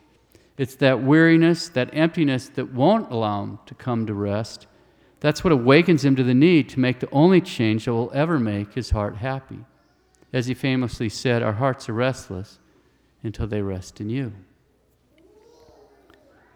It's 0.58 0.76
that 0.76 1.02
weariness, 1.02 1.70
that 1.70 1.90
emptiness 1.94 2.50
that 2.50 2.74
won't 2.74 3.12
allow 3.12 3.44
him 3.44 3.60
to 3.66 3.76
come 3.76 4.06
to 4.06 4.14
rest. 4.14 4.68
That's 5.22 5.44
what 5.44 5.54
awakens 5.54 6.04
him 6.04 6.16
to 6.16 6.24
the 6.24 6.34
need 6.34 6.68
to 6.70 6.80
make 6.80 7.00
the 7.00 7.10
only 7.12 7.42
change 7.42 7.86
that 7.86 7.94
will 7.94 8.12
ever 8.14 8.40
make 8.40 8.74
his 8.74 8.90
heart 8.90 9.18
happy. 9.18 9.60
As 10.34 10.48
he 10.48 10.54
famously 10.54 11.10
said, 11.10 11.44
Our 11.44 11.54
hearts 11.54 11.88
are 11.88 11.94
restless 11.94 12.60
until 13.24 13.48
they 13.48 13.62
rest 13.62 14.02
in 14.02 14.10
you. 14.10 14.34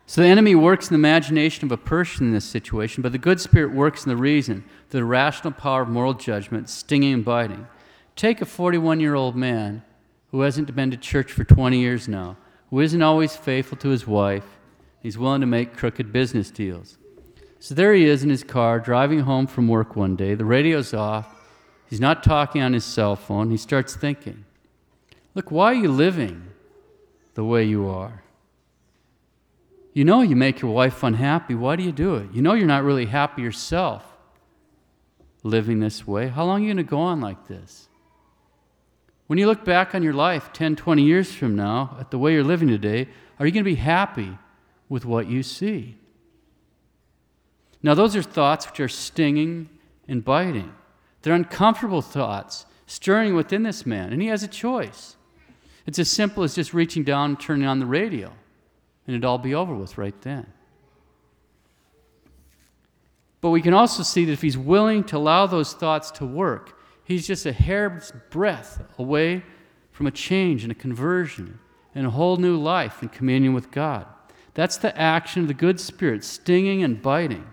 So 0.07 0.21
the 0.21 0.27
enemy 0.27 0.55
works 0.55 0.89
in 0.89 0.93
the 0.93 1.07
imagination 1.07 1.65
of 1.65 1.71
a 1.71 1.77
person 1.77 2.27
in 2.27 2.33
this 2.33 2.45
situation, 2.45 3.03
but 3.03 3.11
the 3.11 3.17
good 3.19 3.39
spirit 3.39 3.71
works 3.71 4.05
in 4.05 4.09
the 4.09 4.17
reason, 4.17 4.63
the 4.89 5.03
rational 5.03 5.53
power 5.53 5.83
of 5.83 5.89
moral 5.89 6.13
judgment, 6.13 6.69
stinging 6.69 7.13
and 7.13 7.25
biting. 7.25 7.67
Take 8.15 8.41
a 8.41 8.45
41 8.45 8.99
year 8.99 9.13
old 9.13 9.35
man 9.35 9.83
who 10.31 10.41
hasn't 10.41 10.75
been 10.75 10.91
to 10.91 10.97
church 10.97 11.31
for 11.31 11.43
20 11.43 11.79
years 11.79 12.07
now, 12.07 12.37
who 12.71 12.79
isn't 12.79 13.01
always 13.01 13.35
faithful 13.35 13.77
to 13.77 13.89
his 13.89 14.07
wife, 14.07 14.57
he's 15.01 15.19
willing 15.19 15.41
to 15.41 15.47
make 15.47 15.77
crooked 15.77 16.11
business 16.11 16.49
deals. 16.49 16.97
So 17.59 17.73
there 17.73 17.93
he 17.93 18.05
is 18.05 18.23
in 18.23 18.29
his 18.29 18.43
car, 18.43 18.79
driving 18.79 19.21
home 19.21 19.47
from 19.47 19.67
work 19.67 19.95
one 19.95 20.15
day. 20.15 20.35
The 20.35 20.45
radio's 20.45 20.93
off. 20.93 21.33
He's 21.89 21.99
not 21.99 22.23
talking 22.23 22.61
on 22.61 22.73
his 22.73 22.83
cell 22.83 23.15
phone. 23.15 23.51
He 23.51 23.57
starts 23.57 23.95
thinking, 23.95 24.45
Look, 25.33 25.51
why 25.51 25.71
are 25.71 25.75
you 25.75 25.91
living 25.91 26.47
the 27.33 27.43
way 27.43 27.63
you 27.65 27.87
are? 27.87 28.23
You 29.93 30.03
know 30.03 30.21
you 30.21 30.35
make 30.35 30.61
your 30.61 30.71
wife 30.71 31.03
unhappy. 31.03 31.55
Why 31.55 31.75
do 31.75 31.83
you 31.83 31.91
do 31.91 32.15
it? 32.15 32.31
You 32.33 32.41
know 32.41 32.53
you're 32.53 32.67
not 32.67 32.83
really 32.83 33.05
happy 33.05 33.41
yourself 33.41 34.03
living 35.43 35.79
this 35.79 36.07
way. 36.07 36.27
How 36.27 36.43
long 36.43 36.59
are 36.59 36.63
you 36.63 36.73
going 36.73 36.85
to 36.85 36.89
go 36.89 36.99
on 36.99 37.21
like 37.21 37.47
this? 37.47 37.87
When 39.27 39.39
you 39.39 39.47
look 39.47 39.63
back 39.63 39.95
on 39.95 40.03
your 40.03 40.13
life 40.13 40.51
10, 40.53 40.75
20 40.75 41.03
years 41.03 41.33
from 41.33 41.55
now, 41.55 41.97
at 41.99 42.11
the 42.11 42.19
way 42.19 42.33
you're 42.33 42.43
living 42.43 42.67
today, 42.67 43.07
are 43.39 43.45
you 43.45 43.51
going 43.51 43.63
to 43.63 43.69
be 43.69 43.75
happy 43.75 44.37
with 44.89 45.05
what 45.05 45.27
you 45.27 45.43
see? 45.43 45.97
Now, 47.85 47.93
those 47.93 48.15
are 48.15 48.23
thoughts 48.23 48.67
which 48.67 48.79
are 48.79 48.87
stinging 48.89 49.69
and 50.07 50.25
biting. 50.25 50.73
They're 51.21 51.35
uncomfortable 51.35 52.01
thoughts 52.01 52.65
stirring 52.87 53.35
within 53.35 53.61
this 53.61 53.85
man, 53.85 54.11
and 54.11 54.23
he 54.23 54.27
has 54.29 54.41
a 54.41 54.47
choice. 54.47 55.17
It's 55.85 55.99
as 55.99 56.09
simple 56.09 56.41
as 56.41 56.55
just 56.55 56.73
reaching 56.73 57.03
down 57.03 57.29
and 57.29 57.39
turning 57.39 57.67
on 57.67 57.77
the 57.77 57.85
radio, 57.85 58.29
and 59.05 59.15
it'd 59.15 59.23
all 59.23 59.37
be 59.37 59.53
over 59.53 59.75
with 59.75 59.99
right 59.99 60.19
then. 60.23 60.47
But 63.39 63.51
we 63.51 63.61
can 63.61 63.75
also 63.75 64.01
see 64.01 64.25
that 64.25 64.31
if 64.31 64.41
he's 64.41 64.57
willing 64.57 65.03
to 65.03 65.17
allow 65.17 65.45
those 65.45 65.73
thoughts 65.73 66.09
to 66.11 66.25
work, 66.25 66.79
he's 67.03 67.27
just 67.27 67.45
a 67.45 67.53
hair's 67.53 68.11
breadth 68.31 68.81
away 68.97 69.43
from 69.91 70.07
a 70.07 70.11
change 70.11 70.63
and 70.63 70.71
a 70.71 70.75
conversion 70.75 71.59
and 71.93 72.07
a 72.07 72.09
whole 72.09 72.37
new 72.37 72.57
life 72.57 73.03
in 73.03 73.09
communion 73.09 73.53
with 73.53 73.69
God. 73.69 74.07
That's 74.55 74.77
the 74.77 74.99
action 74.99 75.43
of 75.43 75.47
the 75.47 75.53
good 75.53 75.79
spirit, 75.79 76.23
stinging 76.23 76.81
and 76.81 76.99
biting. 76.99 77.45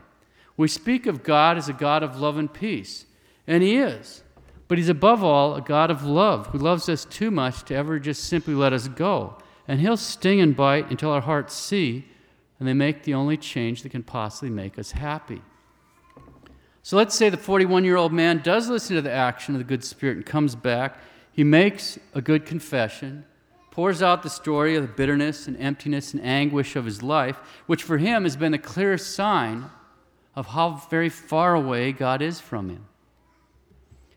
We 0.63 0.69
speak 0.69 1.09
of 1.09 1.25
God 1.25 1.59
as 1.59 1.69
a 1.69 1.73
God 1.73 2.05
of 2.05 2.21
love 2.21 2.37
and 2.39 2.51
peace, 2.51 3.07
and 3.49 3.65
He 3.65 3.79
is. 3.79 4.23
But 4.69 4.79
He's 4.79 4.89
above 4.89 5.25
all 5.25 5.57
a 5.57 5.61
God 5.61 5.91
of 5.91 6.05
love 6.05 6.47
who 6.47 6.59
loves 6.59 6.89
us 6.89 7.05
too 7.05 7.33
much 7.33 7.65
to 7.65 7.75
ever 7.75 7.99
just 7.99 8.23
simply 8.27 8.55
let 8.55 8.73
us 8.73 8.87
go. 8.87 9.39
And 9.67 9.81
He'll 9.81 9.97
sting 9.97 10.41
and 10.41 10.55
bite 10.55 10.89
until 10.89 11.11
our 11.11 11.23
hearts 11.23 11.53
see, 11.53 12.07
and 12.61 12.69
they 12.69 12.75
make 12.75 13.03
the 13.03 13.13
only 13.13 13.37
change 13.37 13.83
that 13.83 13.89
can 13.89 14.05
possibly 14.05 14.51
make 14.51 14.79
us 14.79 14.93
happy. 14.93 15.43
So 16.85 16.97
let's 16.97 17.17
say 17.17 17.29
the 17.29 17.37
41 17.37 17.83
year 17.83 17.97
old 17.97 18.13
man 18.13 18.39
does 18.39 18.69
listen 18.69 18.95
to 18.95 19.03
the 19.03 19.11
action 19.11 19.57
of 19.57 19.59
the 19.59 19.65
good 19.65 19.83
spirit 19.83 20.17
and 20.17 20.25
comes 20.25 20.55
back. 20.55 20.97
He 21.33 21.43
makes 21.43 21.99
a 22.15 22.21
good 22.21 22.47
confession 22.47 23.25
pours 23.73 24.03
out 24.03 24.23
the 24.23 24.29
story 24.29 24.77
of 24.77 24.83
the 24.83 24.93
bitterness 24.93 25.49
and 25.49 25.57
emptiness 25.57 26.13
and 26.13 26.23
anguish 26.23 26.77
of 26.77 26.85
his 26.85 27.03
life, 27.03 27.39
which 27.67 27.83
for 27.83 27.97
him 27.97 28.25
has 28.25 28.37
been 28.37 28.53
the 28.53 28.59
clearest 28.59 29.15
sign 29.15 29.71
of 30.35 30.47
how 30.47 30.83
very 30.91 31.09
far 31.09 31.55
away 31.55 31.93
God 31.93 32.23
is 32.23 32.41
from 32.41 32.71
him. 32.71 32.87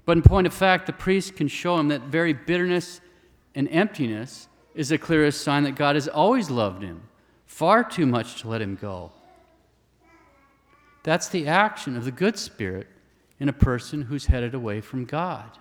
But 0.06 0.18
in 0.18 0.24
point 0.24 0.48
of 0.48 0.54
fact, 0.54 0.86
the 0.86 0.94
priest 0.94 1.36
can 1.36 1.48
show 1.48 1.78
him 1.78 1.88
that 1.90 2.04
very 2.04 2.34
bitterness 2.34 3.02
and 3.56 3.68
emptiness 3.70 4.48
is 4.76 4.90
the 4.90 4.98
clearest 4.98 5.42
sign 5.42 5.64
that 5.64 5.76
God 5.76 5.96
has 5.96 6.08
always 6.08 6.50
loved 6.50 6.84
him, 6.84 7.02
far 7.46 7.84
too 7.84 8.06
much 8.06 8.42
to 8.42 8.50
let 8.50 8.62
him 8.62 8.76
go. 8.76 9.12
That's 11.04 11.30
the 11.30 11.48
action 11.48 11.96
of 11.96 12.06
the 12.06 12.12
good 12.12 12.38
spirit 12.38 12.88
in 13.40 13.50
a 13.50 13.54
person 13.54 14.04
who's 14.04 14.26
headed 14.26 14.54
away 14.54 14.82
from 14.82 15.06
God. 15.06 15.58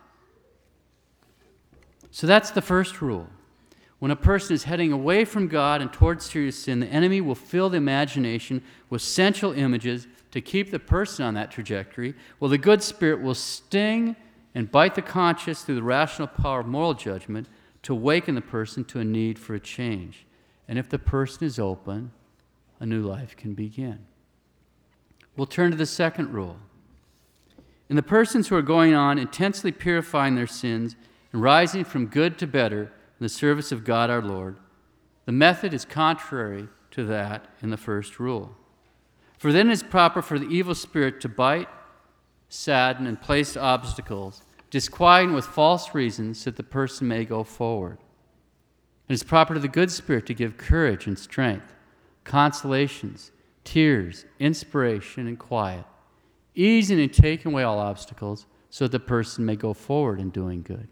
So 2.11 2.27
that's 2.27 2.51
the 2.51 2.63
first 2.63 3.03
rule. 3.03 3.29
When 3.99 4.11
a 4.11 4.17
person 4.17 4.55
is 4.55 4.65
heading 4.65 4.93
away 4.93 5.25
from 5.25 5.49
God 5.49 5.81
and 5.81 5.93
towards 5.93 6.31
serious 6.31 6.59
sin, 6.59 6.81
the 6.81 6.87
enemy 6.87 7.21
will 7.21 7.35
fill 7.35 7.71
the 7.71 7.77
imagination 7.77 8.63
with 8.91 9.03
sensual 9.03 9.53
images 9.53 10.07
to 10.35 10.41
keep 10.41 10.73
the 10.73 10.81
person 10.81 11.25
on 11.25 11.35
that 11.35 11.53
trajectory, 11.53 12.13
well, 12.41 12.51
the 12.51 12.59
good 12.59 12.83
spirit 12.83 13.23
will 13.23 13.37
sting 13.37 14.17
and 14.53 14.69
bite 14.69 14.97
the 14.97 15.01
conscience 15.01 15.63
through 15.63 15.77
the 15.77 15.83
rational 15.85 16.27
power 16.27 16.59
of 16.59 16.67
moral 16.67 16.93
judgment 16.93 17.47
to 17.85 17.93
awaken 17.93 18.35
the 18.35 18.41
person 18.41 18.85
to 18.85 18.99
a 18.99 19.05
need 19.05 19.39
for 19.39 19.55
a 19.55 19.61
change. 19.61 20.27
And 20.67 20.77
if 20.77 20.89
the 20.89 20.99
person 20.99 21.47
is 21.47 21.61
open, 21.61 22.11
a 22.81 22.85
new 22.85 23.03
life 23.03 23.37
can 23.37 23.55
begin. 23.55 24.01
We'll 25.37 25.47
turn 25.47 25.71
to 25.71 25.77
the 25.77 25.87
second 25.87 26.35
rule. 26.35 26.57
In 27.89 27.95
the 27.95 28.03
persons 28.03 28.49
who 28.49 28.57
are 28.57 28.63
going 28.63 28.93
on 28.93 29.21
intensely 29.21 29.71
purifying 29.71 30.35
their 30.35 30.49
sins 30.49 30.97
and 31.33 31.43
rising 31.43 31.85
from 31.85 32.07
good 32.07 32.39
to 32.39 32.49
better, 32.49 32.91
in 33.21 33.25
the 33.25 33.29
service 33.29 33.71
of 33.71 33.85
God 33.85 34.11
our 34.11 34.21
Lord. 34.21 34.57
The 35.27 35.33
method 35.33 35.73
is 35.73 35.85
contrary 35.85 36.67
to 36.91 37.05
that 37.05 37.47
in 37.63 37.71
the 37.71 37.77
first 37.77 38.19
rule. 38.19 38.57
For 39.45 39.53
then 39.53 39.69
it 39.69 39.75
is 39.75 39.83
proper 39.83 40.23
for 40.23 40.39
the 40.39 40.49
evil 40.49 40.75
spirit 40.75 41.21
to 41.21 41.29
bite, 41.29 41.69
sadden, 42.49 43.07
and 43.07 43.21
place 43.21 43.59
obstacles, 43.59 44.43
disquieting 44.71 45.35
with 45.35 45.45
false 45.45 45.95
reasons 45.95 46.45
that 46.45 46.57
the 46.57 46.63
person 46.63 47.09
may 47.09 47.27
go 47.27 47.45
forward. 47.45 47.99
It 49.07 49.13
is 49.13 49.23
proper 49.23 49.53
to 49.53 49.61
the 49.61 49.69
good 49.69 49.91
spirit 49.91 50.25
to 50.29 50.33
give 50.33 50.57
courage 50.57 51.07
and 51.07 51.19
strength, 51.19 51.75
consolations, 52.25 53.33
tears, 53.65 54.25
inspiration, 54.39 55.27
and 55.27 55.39
quiet, 55.39 55.85
easing 56.55 56.99
and 56.99 57.13
taking 57.13 57.53
away 57.53 57.65
all 57.65 57.79
obstacles 57.79 58.47
so 58.71 58.87
that 58.87 58.93
the 58.93 58.99
person 58.99 59.45
may 59.45 59.57
go 59.57 59.75
forward 59.75 60.21
in 60.21 60.31
doing 60.31 60.63
good. 60.63 60.89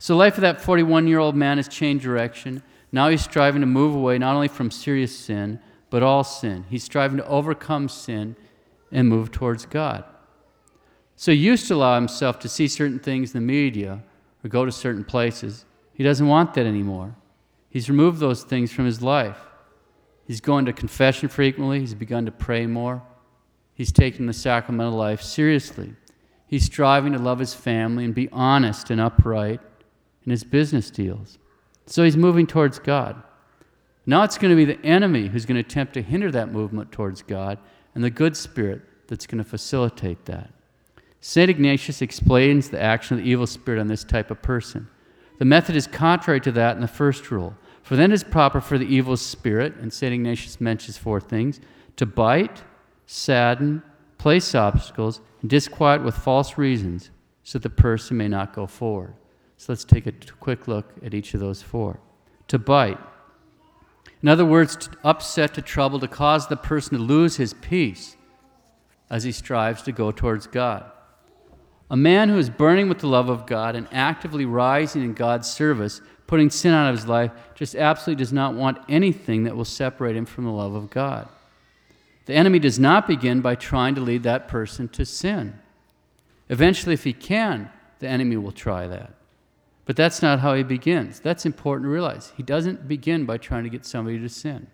So, 0.00 0.16
life 0.16 0.34
of 0.34 0.40
that 0.40 0.60
41 0.60 1.06
year 1.06 1.20
old 1.20 1.36
man 1.36 1.58
has 1.58 1.68
changed 1.68 2.02
direction. 2.02 2.64
Now 2.90 3.10
he's 3.10 3.22
striving 3.22 3.60
to 3.60 3.66
move 3.68 3.94
away 3.94 4.18
not 4.18 4.34
only 4.34 4.48
from 4.48 4.72
serious 4.72 5.16
sin, 5.16 5.60
but 5.90 6.02
all 6.02 6.24
sin. 6.24 6.64
He's 6.68 6.84
striving 6.84 7.18
to 7.18 7.26
overcome 7.26 7.88
sin 7.88 8.36
and 8.90 9.08
move 9.08 9.30
towards 9.30 9.66
God. 9.66 10.04
So, 11.16 11.32
he 11.32 11.38
used 11.38 11.66
to 11.68 11.74
allow 11.74 11.94
himself 11.94 12.38
to 12.40 12.48
see 12.48 12.68
certain 12.68 12.98
things 12.98 13.34
in 13.34 13.40
the 13.40 13.46
media 13.46 14.02
or 14.44 14.48
go 14.48 14.64
to 14.64 14.72
certain 14.72 15.04
places. 15.04 15.64
He 15.94 16.04
doesn't 16.04 16.26
want 16.26 16.54
that 16.54 16.66
anymore. 16.66 17.16
He's 17.70 17.88
removed 17.88 18.20
those 18.20 18.42
things 18.42 18.72
from 18.72 18.84
his 18.84 19.00
life. 19.00 19.38
He's 20.26 20.40
going 20.40 20.64
to 20.66 20.72
confession 20.72 21.28
frequently, 21.28 21.80
he's 21.80 21.94
begun 21.94 22.26
to 22.26 22.32
pray 22.32 22.66
more. 22.66 23.02
He's 23.74 23.92
taken 23.92 24.26
the 24.26 24.32
sacramental 24.32 24.94
life 24.94 25.20
seriously. 25.22 25.94
He's 26.46 26.64
striving 26.64 27.12
to 27.12 27.18
love 27.18 27.38
his 27.38 27.54
family 27.54 28.04
and 28.04 28.14
be 28.14 28.28
honest 28.30 28.90
and 28.90 29.00
upright 29.00 29.60
in 30.24 30.30
his 30.30 30.44
business 30.44 30.90
deals. 30.90 31.38
So 31.86 32.02
he's 32.02 32.16
moving 32.16 32.46
towards 32.46 32.78
God. 32.78 33.22
Now 34.06 34.22
it's 34.22 34.38
going 34.38 34.50
to 34.50 34.56
be 34.56 34.64
the 34.64 34.84
enemy 34.86 35.26
who's 35.26 35.44
going 35.44 35.60
to 35.60 35.68
attempt 35.68 35.94
to 35.94 36.02
hinder 36.02 36.30
that 36.30 36.52
movement 36.52 36.92
towards 36.92 37.22
God 37.22 37.58
and 37.94 38.04
the 38.04 38.10
good 38.10 38.36
spirit 38.36 38.82
that's 39.08 39.26
going 39.26 39.42
to 39.42 39.48
facilitate 39.48 40.24
that. 40.26 40.50
St. 41.20 41.50
Ignatius 41.50 42.02
explains 42.02 42.68
the 42.68 42.80
action 42.80 43.18
of 43.18 43.24
the 43.24 43.28
evil 43.28 43.46
spirit 43.46 43.80
on 43.80 43.88
this 43.88 44.04
type 44.04 44.30
of 44.30 44.42
person. 44.42 44.88
The 45.38 45.44
method 45.44 45.74
is 45.74 45.86
contrary 45.86 46.40
to 46.42 46.52
that 46.52 46.76
in 46.76 46.82
the 46.82 46.88
first 46.88 47.30
rule. 47.30 47.56
For 47.82 47.96
then 47.96 48.10
it 48.10 48.14
is 48.14 48.24
proper 48.24 48.60
for 48.60 48.78
the 48.78 48.86
evil 48.86 49.16
spirit, 49.16 49.74
and 49.76 49.92
St. 49.92 50.12
Ignatius 50.12 50.60
mentions 50.60 50.98
four 50.98 51.20
things 51.20 51.60
to 51.96 52.06
bite, 52.06 52.62
sadden, 53.06 53.82
place 54.18 54.54
obstacles, 54.54 55.20
and 55.40 55.50
disquiet 55.50 56.02
with 56.02 56.14
false 56.14 56.58
reasons, 56.58 57.10
so 57.42 57.58
the 57.58 57.70
person 57.70 58.16
may 58.16 58.28
not 58.28 58.54
go 58.54 58.66
forward. 58.66 59.14
So 59.56 59.72
let's 59.72 59.84
take 59.84 60.06
a 60.06 60.12
quick 60.40 60.68
look 60.68 60.92
at 61.04 61.14
each 61.14 61.34
of 61.34 61.40
those 61.40 61.62
four. 61.62 62.00
To 62.48 62.58
bite. 62.58 62.98
In 64.26 64.30
other 64.30 64.44
words, 64.44 64.74
to 64.74 64.90
upset, 65.04 65.54
to 65.54 65.62
trouble, 65.62 66.00
to 66.00 66.08
cause 66.08 66.48
the 66.48 66.56
person 66.56 66.98
to 66.98 67.04
lose 67.04 67.36
his 67.36 67.54
peace 67.54 68.16
as 69.08 69.22
he 69.22 69.30
strives 69.30 69.82
to 69.82 69.92
go 69.92 70.10
towards 70.10 70.48
God. 70.48 70.84
A 71.88 71.96
man 71.96 72.28
who 72.28 72.36
is 72.36 72.50
burning 72.50 72.88
with 72.88 72.98
the 72.98 73.06
love 73.06 73.28
of 73.28 73.46
God 73.46 73.76
and 73.76 73.86
actively 73.92 74.44
rising 74.44 75.02
in 75.02 75.14
God's 75.14 75.48
service, 75.48 76.00
putting 76.26 76.50
sin 76.50 76.74
out 76.74 76.88
of 76.88 76.96
his 76.96 77.06
life, 77.06 77.30
just 77.54 77.76
absolutely 77.76 78.20
does 78.20 78.32
not 78.32 78.54
want 78.54 78.78
anything 78.88 79.44
that 79.44 79.54
will 79.54 79.64
separate 79.64 80.16
him 80.16 80.26
from 80.26 80.42
the 80.42 80.50
love 80.50 80.74
of 80.74 80.90
God. 80.90 81.28
The 82.24 82.34
enemy 82.34 82.58
does 82.58 82.80
not 82.80 83.06
begin 83.06 83.42
by 83.42 83.54
trying 83.54 83.94
to 83.94 84.00
lead 84.00 84.24
that 84.24 84.48
person 84.48 84.88
to 84.88 85.06
sin. 85.06 85.56
Eventually, 86.48 86.94
if 86.94 87.04
he 87.04 87.12
can, 87.12 87.70
the 88.00 88.08
enemy 88.08 88.36
will 88.38 88.50
try 88.50 88.88
that. 88.88 89.12
But 89.86 89.96
that's 89.96 90.20
not 90.20 90.40
how 90.40 90.54
he 90.54 90.64
begins. 90.64 91.20
That's 91.20 91.46
important 91.46 91.86
to 91.86 91.90
realize. 91.90 92.32
He 92.36 92.42
doesn't 92.42 92.86
begin 92.86 93.24
by 93.24 93.38
trying 93.38 93.64
to 93.64 93.70
get 93.70 93.86
somebody 93.86 94.18
to 94.18 94.28
sin. 94.28 94.66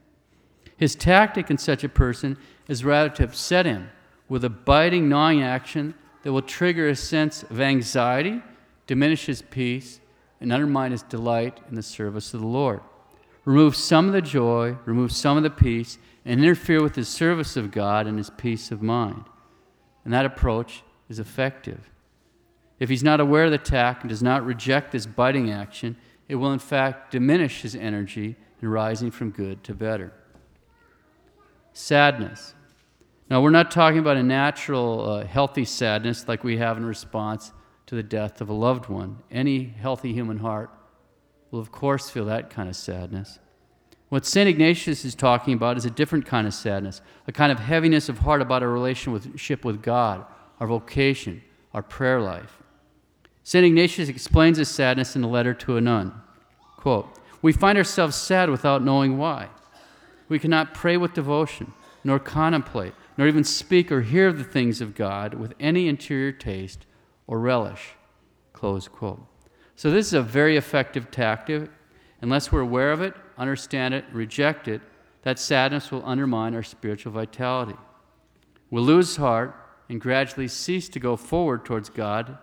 His 0.76 0.96
tactic 0.96 1.50
in 1.50 1.58
such 1.58 1.84
a 1.84 1.88
person 1.88 2.38
is 2.66 2.84
rather 2.84 3.10
to 3.10 3.24
upset 3.24 3.66
him 3.66 3.90
with 4.28 4.44
a 4.44 4.50
biting, 4.50 5.08
gnawing 5.08 5.42
action 5.42 5.94
that 6.22 6.32
will 6.32 6.42
trigger 6.42 6.88
a 6.88 6.96
sense 6.96 7.42
of 7.42 7.60
anxiety, 7.60 8.42
diminish 8.86 9.26
his 9.26 9.42
peace, 9.42 10.00
and 10.40 10.52
undermine 10.52 10.90
his 10.90 11.02
delight 11.02 11.60
in 11.68 11.76
the 11.76 11.82
service 11.82 12.32
of 12.32 12.40
the 12.40 12.46
Lord. 12.46 12.80
Remove 13.44 13.76
some 13.76 14.06
of 14.06 14.12
the 14.12 14.22
joy, 14.22 14.76
remove 14.86 15.12
some 15.12 15.36
of 15.36 15.42
the 15.42 15.50
peace, 15.50 15.98
and 16.24 16.40
interfere 16.40 16.82
with 16.82 16.94
his 16.94 17.08
service 17.08 17.56
of 17.56 17.70
God 17.70 18.06
and 18.06 18.16
his 18.16 18.30
peace 18.30 18.70
of 18.70 18.80
mind. 18.80 19.24
And 20.04 20.12
that 20.14 20.24
approach 20.24 20.82
is 21.08 21.18
effective. 21.18 21.91
If 22.82 22.88
he's 22.88 23.04
not 23.04 23.20
aware 23.20 23.44
of 23.44 23.52
the 23.52 23.60
attack 23.60 24.00
and 24.00 24.08
does 24.08 24.24
not 24.24 24.44
reject 24.44 24.90
this 24.90 25.06
biting 25.06 25.52
action, 25.52 25.96
it 26.26 26.34
will 26.34 26.52
in 26.52 26.58
fact 26.58 27.12
diminish 27.12 27.62
his 27.62 27.76
energy 27.76 28.34
in 28.60 28.68
rising 28.68 29.12
from 29.12 29.30
good 29.30 29.62
to 29.62 29.72
better. 29.72 30.12
Sadness. 31.72 32.54
Now, 33.30 33.40
we're 33.40 33.50
not 33.50 33.70
talking 33.70 34.00
about 34.00 34.16
a 34.16 34.22
natural, 34.24 35.08
uh, 35.08 35.24
healthy 35.24 35.64
sadness 35.64 36.26
like 36.26 36.42
we 36.42 36.56
have 36.56 36.76
in 36.76 36.84
response 36.84 37.52
to 37.86 37.94
the 37.94 38.02
death 38.02 38.40
of 38.40 38.48
a 38.48 38.52
loved 38.52 38.88
one. 38.88 39.18
Any 39.30 39.62
healthy 39.62 40.12
human 40.12 40.38
heart 40.38 40.68
will, 41.52 41.60
of 41.60 41.70
course, 41.70 42.10
feel 42.10 42.24
that 42.24 42.50
kind 42.50 42.68
of 42.68 42.74
sadness. 42.74 43.38
What 44.08 44.26
St. 44.26 44.48
Ignatius 44.48 45.04
is 45.04 45.14
talking 45.14 45.54
about 45.54 45.76
is 45.76 45.84
a 45.84 45.90
different 45.90 46.26
kind 46.26 46.48
of 46.48 46.52
sadness, 46.52 47.00
a 47.28 47.32
kind 47.32 47.52
of 47.52 47.60
heaviness 47.60 48.08
of 48.08 48.18
heart 48.18 48.42
about 48.42 48.64
our 48.64 48.70
relationship 48.70 49.64
with 49.64 49.84
God, 49.84 50.26
our 50.58 50.66
vocation, 50.66 51.44
our 51.72 51.82
prayer 51.84 52.20
life. 52.20 52.61
St. 53.44 53.64
Ignatius 53.64 54.08
explains 54.08 54.58
his 54.58 54.68
sadness 54.68 55.16
in 55.16 55.24
a 55.24 55.28
letter 55.28 55.54
to 55.54 55.76
a 55.76 55.80
nun. 55.80 56.14
Quote, 56.76 57.08
We 57.40 57.52
find 57.52 57.76
ourselves 57.76 58.16
sad 58.16 58.50
without 58.50 58.84
knowing 58.84 59.18
why. 59.18 59.48
We 60.28 60.38
cannot 60.38 60.74
pray 60.74 60.96
with 60.96 61.14
devotion, 61.14 61.72
nor 62.04 62.18
contemplate, 62.18 62.94
nor 63.16 63.26
even 63.26 63.44
speak 63.44 63.92
or 63.92 64.02
hear 64.02 64.32
the 64.32 64.44
things 64.44 64.80
of 64.80 64.94
God 64.94 65.34
with 65.34 65.54
any 65.60 65.88
interior 65.88 66.32
taste 66.32 66.86
or 67.26 67.38
relish. 67.38 67.94
Close 68.52 68.88
quote. 68.88 69.26
So, 69.74 69.90
this 69.90 70.06
is 70.06 70.14
a 70.14 70.22
very 70.22 70.56
effective 70.56 71.10
tactic. 71.10 71.70
Unless 72.20 72.52
we're 72.52 72.60
aware 72.60 72.92
of 72.92 73.02
it, 73.02 73.14
understand 73.36 73.94
it, 73.94 74.04
reject 74.12 74.68
it, 74.68 74.80
that 75.22 75.38
sadness 75.38 75.90
will 75.90 76.06
undermine 76.06 76.54
our 76.54 76.62
spiritual 76.62 77.12
vitality. 77.12 77.76
We'll 78.70 78.84
lose 78.84 79.16
heart 79.16 79.56
and 79.88 80.00
gradually 80.00 80.48
cease 80.48 80.88
to 80.90 81.00
go 81.00 81.16
forward 81.16 81.64
towards 81.64 81.90
God, 81.90 82.38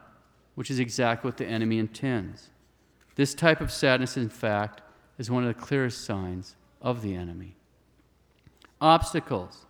which 0.60 0.69
is 0.69 0.78
exactly 0.78 1.26
what 1.26 1.38
the 1.38 1.45
enemy 1.45 1.80
intends. 1.80 2.50
This 3.15 3.34
type 3.34 3.62
of 3.62 3.72
sadness, 3.72 4.17
in 4.17 4.28
fact, 4.28 4.82
is 5.17 5.32
one 5.32 5.45
of 5.45 5.48
the 5.48 5.62
clearest 5.62 6.04
signs 6.04 6.58
of 6.82 7.02
the 7.02 7.15
enemy. 7.15 7.56
Obstacles. 8.82 9.65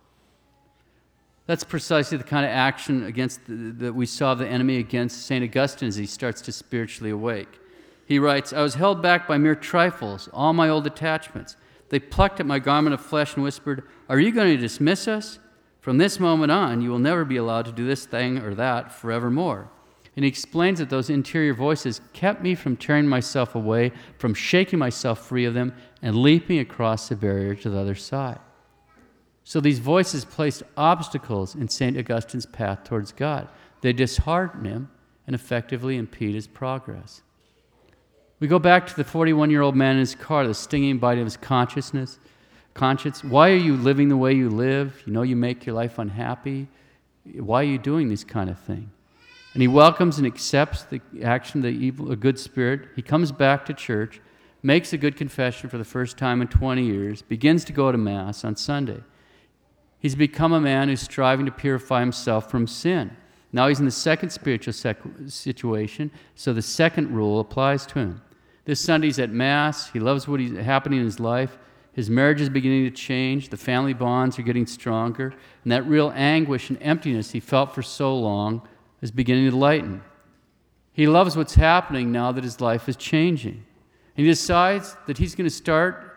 That's 1.46 1.62
precisely 1.62 2.18
the 2.18 2.24
kind 2.24 2.44
of 2.44 2.50
action 2.50 3.04
against 3.04 3.46
the, 3.46 3.54
that 3.54 3.94
we 3.94 4.04
saw 4.04 4.34
the 4.34 4.48
enemy 4.48 4.78
against 4.78 5.26
St. 5.26 5.44
Augustine 5.44 5.86
as 5.86 5.94
he 5.94 6.06
starts 6.06 6.40
to 6.40 6.50
spiritually 6.50 7.12
awake. 7.12 7.60
He 8.04 8.18
writes, 8.18 8.52
I 8.52 8.62
was 8.62 8.74
held 8.74 9.00
back 9.00 9.28
by 9.28 9.38
mere 9.38 9.54
trifles, 9.54 10.28
all 10.32 10.52
my 10.52 10.68
old 10.68 10.88
attachments. 10.88 11.54
They 11.90 12.00
plucked 12.00 12.40
at 12.40 12.46
my 12.46 12.58
garment 12.58 12.94
of 12.94 13.00
flesh 13.00 13.36
and 13.36 13.44
whispered, 13.44 13.84
Are 14.08 14.18
you 14.18 14.32
going 14.32 14.56
to 14.56 14.60
dismiss 14.60 15.06
us? 15.06 15.38
From 15.78 15.98
this 15.98 16.18
moment 16.18 16.50
on, 16.50 16.82
you 16.82 16.90
will 16.90 16.98
never 16.98 17.24
be 17.24 17.36
allowed 17.36 17.66
to 17.66 17.72
do 17.72 17.86
this 17.86 18.06
thing 18.06 18.38
or 18.38 18.56
that 18.56 18.90
forevermore. 18.90 19.70
And 20.16 20.24
he 20.24 20.28
explains 20.28 20.80
that 20.80 20.90
those 20.90 21.08
interior 21.08 21.54
voices 21.54 22.00
kept 22.12 22.42
me 22.42 22.54
from 22.54 22.76
tearing 22.76 23.06
myself 23.06 23.54
away, 23.54 23.92
from 24.18 24.34
shaking 24.34 24.78
myself 24.78 25.26
free 25.26 25.44
of 25.44 25.54
them, 25.54 25.72
and 26.02 26.16
leaping 26.16 26.58
across 26.58 27.08
the 27.08 27.16
barrier 27.16 27.54
to 27.54 27.70
the 27.70 27.78
other 27.78 27.94
side. 27.94 28.40
So 29.44 29.60
these 29.60 29.78
voices 29.78 30.24
placed 30.24 30.62
obstacles 30.76 31.54
in 31.54 31.68
St. 31.68 31.96
Augustine's 31.96 32.46
path 32.46 32.84
towards 32.84 33.12
God. 33.12 33.48
They 33.80 33.92
dishearten 33.92 34.64
him 34.64 34.90
and 35.26 35.34
effectively 35.34 35.96
impede 35.96 36.34
his 36.34 36.46
progress. 36.46 37.22
We 38.40 38.48
go 38.48 38.58
back 38.58 38.86
to 38.86 38.96
the 38.96 39.04
41 39.04 39.50
year 39.50 39.62
old 39.62 39.76
man 39.76 39.94
in 39.94 40.00
his 40.00 40.14
car, 40.14 40.46
the 40.46 40.54
stinging 40.54 40.98
bite 40.98 41.18
of 41.18 41.24
his 41.24 41.36
consciousness. 41.36 42.18
Conscience, 42.74 43.22
why 43.22 43.50
are 43.50 43.56
you 43.56 43.76
living 43.76 44.08
the 44.08 44.16
way 44.16 44.32
you 44.32 44.48
live? 44.48 45.02
You 45.06 45.12
know 45.12 45.22
you 45.22 45.36
make 45.36 45.66
your 45.66 45.74
life 45.74 45.98
unhappy. 45.98 46.68
Why 47.34 47.60
are 47.60 47.64
you 47.64 47.78
doing 47.78 48.08
this 48.08 48.24
kind 48.24 48.48
of 48.48 48.58
thing? 48.58 48.90
And 49.52 49.62
he 49.62 49.68
welcomes 49.68 50.18
and 50.18 50.26
accepts 50.26 50.84
the 50.84 51.00
action 51.22 51.60
of 51.60 51.64
the 51.64 51.78
evil, 51.78 52.12
a 52.12 52.16
good 52.16 52.38
spirit. 52.38 52.88
He 52.94 53.02
comes 53.02 53.32
back 53.32 53.64
to 53.66 53.74
church, 53.74 54.20
makes 54.62 54.92
a 54.92 54.98
good 54.98 55.16
confession 55.16 55.68
for 55.68 55.78
the 55.78 55.84
first 55.84 56.16
time 56.16 56.40
in 56.40 56.48
20 56.48 56.84
years, 56.84 57.22
begins 57.22 57.64
to 57.64 57.72
go 57.72 57.90
to 57.90 57.98
Mass 57.98 58.44
on 58.44 58.54
Sunday. 58.54 59.02
He's 59.98 60.14
become 60.14 60.52
a 60.52 60.60
man 60.60 60.88
who's 60.88 61.02
striving 61.02 61.46
to 61.46 61.52
purify 61.52 62.00
himself 62.00 62.50
from 62.50 62.66
sin. 62.66 63.16
Now 63.52 63.66
he's 63.66 63.80
in 63.80 63.84
the 63.84 63.90
second 63.90 64.30
spiritual 64.30 64.72
situation, 64.72 66.10
so 66.36 66.52
the 66.52 66.62
second 66.62 67.14
rule 67.14 67.40
applies 67.40 67.84
to 67.86 67.98
him. 67.98 68.22
This 68.64 68.80
Sunday's 68.80 69.18
at 69.18 69.30
Mass. 69.30 69.90
He 69.90 69.98
loves 69.98 70.28
what 70.28 70.40
is 70.40 70.56
happening 70.58 71.00
in 71.00 71.04
his 71.04 71.18
life. 71.18 71.58
His 71.92 72.08
marriage 72.08 72.40
is 72.40 72.48
beginning 72.48 72.84
to 72.84 72.90
change. 72.90 73.48
The 73.48 73.56
family 73.56 73.94
bonds 73.94 74.38
are 74.38 74.42
getting 74.42 74.66
stronger. 74.66 75.34
And 75.64 75.72
that 75.72 75.86
real 75.86 76.12
anguish 76.14 76.70
and 76.70 76.80
emptiness 76.80 77.32
he 77.32 77.40
felt 77.40 77.74
for 77.74 77.82
so 77.82 78.16
long 78.16 78.62
is 79.00 79.10
beginning 79.10 79.50
to 79.50 79.56
lighten. 79.56 80.02
He 80.92 81.06
loves 81.06 81.36
what's 81.36 81.54
happening 81.54 82.12
now 82.12 82.32
that 82.32 82.44
his 82.44 82.60
life 82.60 82.88
is 82.88 82.96
changing. 82.96 83.64
And 84.16 84.26
he 84.26 84.30
decides 84.32 84.96
that 85.06 85.18
he's 85.18 85.34
going 85.34 85.48
to 85.48 85.54
start 85.54 86.16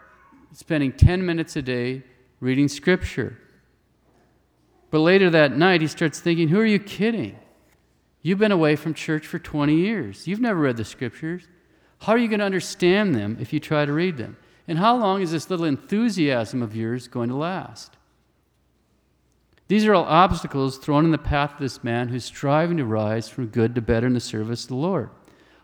spending 0.53 0.91
10 0.91 1.25
minutes 1.25 1.55
a 1.55 1.61
day 1.61 2.03
reading 2.39 2.67
Scripture. 2.67 3.37
But 4.91 4.99
later 4.99 5.29
that 5.29 5.57
night, 5.57 5.81
he 5.81 5.87
starts 5.87 6.19
thinking, 6.19 6.49
Who 6.49 6.59
are 6.59 6.65
you 6.65 6.79
kidding? 6.79 7.37
You've 8.21 8.39
been 8.39 8.51
away 8.51 8.75
from 8.75 8.93
church 8.93 9.27
for 9.27 9.39
20 9.39 9.75
years. 9.75 10.27
You've 10.27 10.39
never 10.39 10.59
read 10.59 10.77
the 10.77 10.85
scriptures. 10.85 11.47
How 11.99 12.13
are 12.13 12.17
you 12.17 12.27
going 12.27 12.39
to 12.39 12.45
understand 12.45 13.15
them 13.15 13.37
if 13.39 13.51
you 13.51 13.59
try 13.59 13.85
to 13.85 13.91
read 13.91 14.17
them? 14.17 14.37
And 14.67 14.77
how 14.77 14.95
long 14.95 15.21
is 15.21 15.31
this 15.31 15.49
little 15.49 15.65
enthusiasm 15.65 16.61
of 16.61 16.75
yours 16.75 17.07
going 17.07 17.29
to 17.29 17.35
last? 17.35 17.97
These 19.67 19.85
are 19.85 19.93
all 19.93 20.03
obstacles 20.03 20.77
thrown 20.77 21.05
in 21.05 21.11
the 21.11 21.17
path 21.17 21.53
of 21.53 21.59
this 21.59 21.83
man 21.83 22.09
who's 22.09 22.25
striving 22.25 22.77
to 22.77 22.85
rise 22.85 23.29
from 23.29 23.47
good 23.47 23.75
to 23.75 23.81
better 23.81 24.07
in 24.07 24.13
the 24.13 24.19
service 24.19 24.63
of 24.63 24.69
the 24.69 24.75
Lord. 24.75 25.09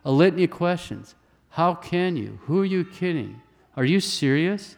A 0.06 0.12
litany 0.12 0.46
of 0.46 0.52
questions. 0.52 1.16
How 1.50 1.76
can 1.76 2.16
you? 2.16 2.40
Who 2.44 2.62
are 2.62 2.66
you 2.66 2.86
kidding? 2.86 3.42
Are 3.76 3.86
you 3.86 4.00
serious? 4.00 4.78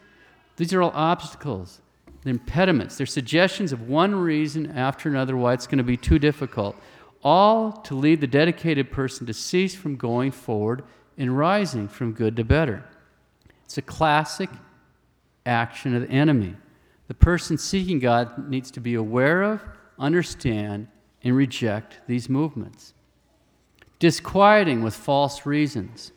These 0.56 0.74
are 0.74 0.82
all 0.82 0.92
obstacles 0.94 1.80
the 2.22 2.30
impediments, 2.30 2.96
they're 2.96 3.06
suggestions 3.06 3.72
of 3.72 3.88
one 3.88 4.14
reason 4.14 4.70
after 4.76 5.08
another 5.08 5.36
why 5.36 5.52
it's 5.52 5.66
going 5.66 5.78
to 5.78 5.84
be 5.84 5.96
too 5.96 6.18
difficult, 6.18 6.76
all 7.24 7.72
to 7.72 7.94
lead 7.94 8.20
the 8.20 8.26
dedicated 8.26 8.90
person 8.90 9.26
to 9.26 9.34
cease 9.34 9.74
from 9.74 9.96
going 9.96 10.30
forward 10.30 10.84
and 11.18 11.36
rising 11.36 11.88
from 11.88 12.12
good 12.12 12.36
to 12.36 12.44
better. 12.44 12.84
It's 13.64 13.78
a 13.78 13.82
classic 13.82 14.50
action 15.44 15.94
of 15.94 16.02
the 16.02 16.10
enemy. 16.10 16.56
The 17.08 17.14
person 17.14 17.58
seeking 17.58 17.98
God 17.98 18.48
needs 18.48 18.70
to 18.72 18.80
be 18.80 18.94
aware 18.94 19.42
of, 19.42 19.62
understand, 19.98 20.88
and 21.22 21.36
reject 21.36 22.00
these 22.06 22.28
movements. 22.28 22.94
Disquieting 23.98 24.82
with 24.82 24.94
false 24.94 25.46
reasons. 25.46 26.12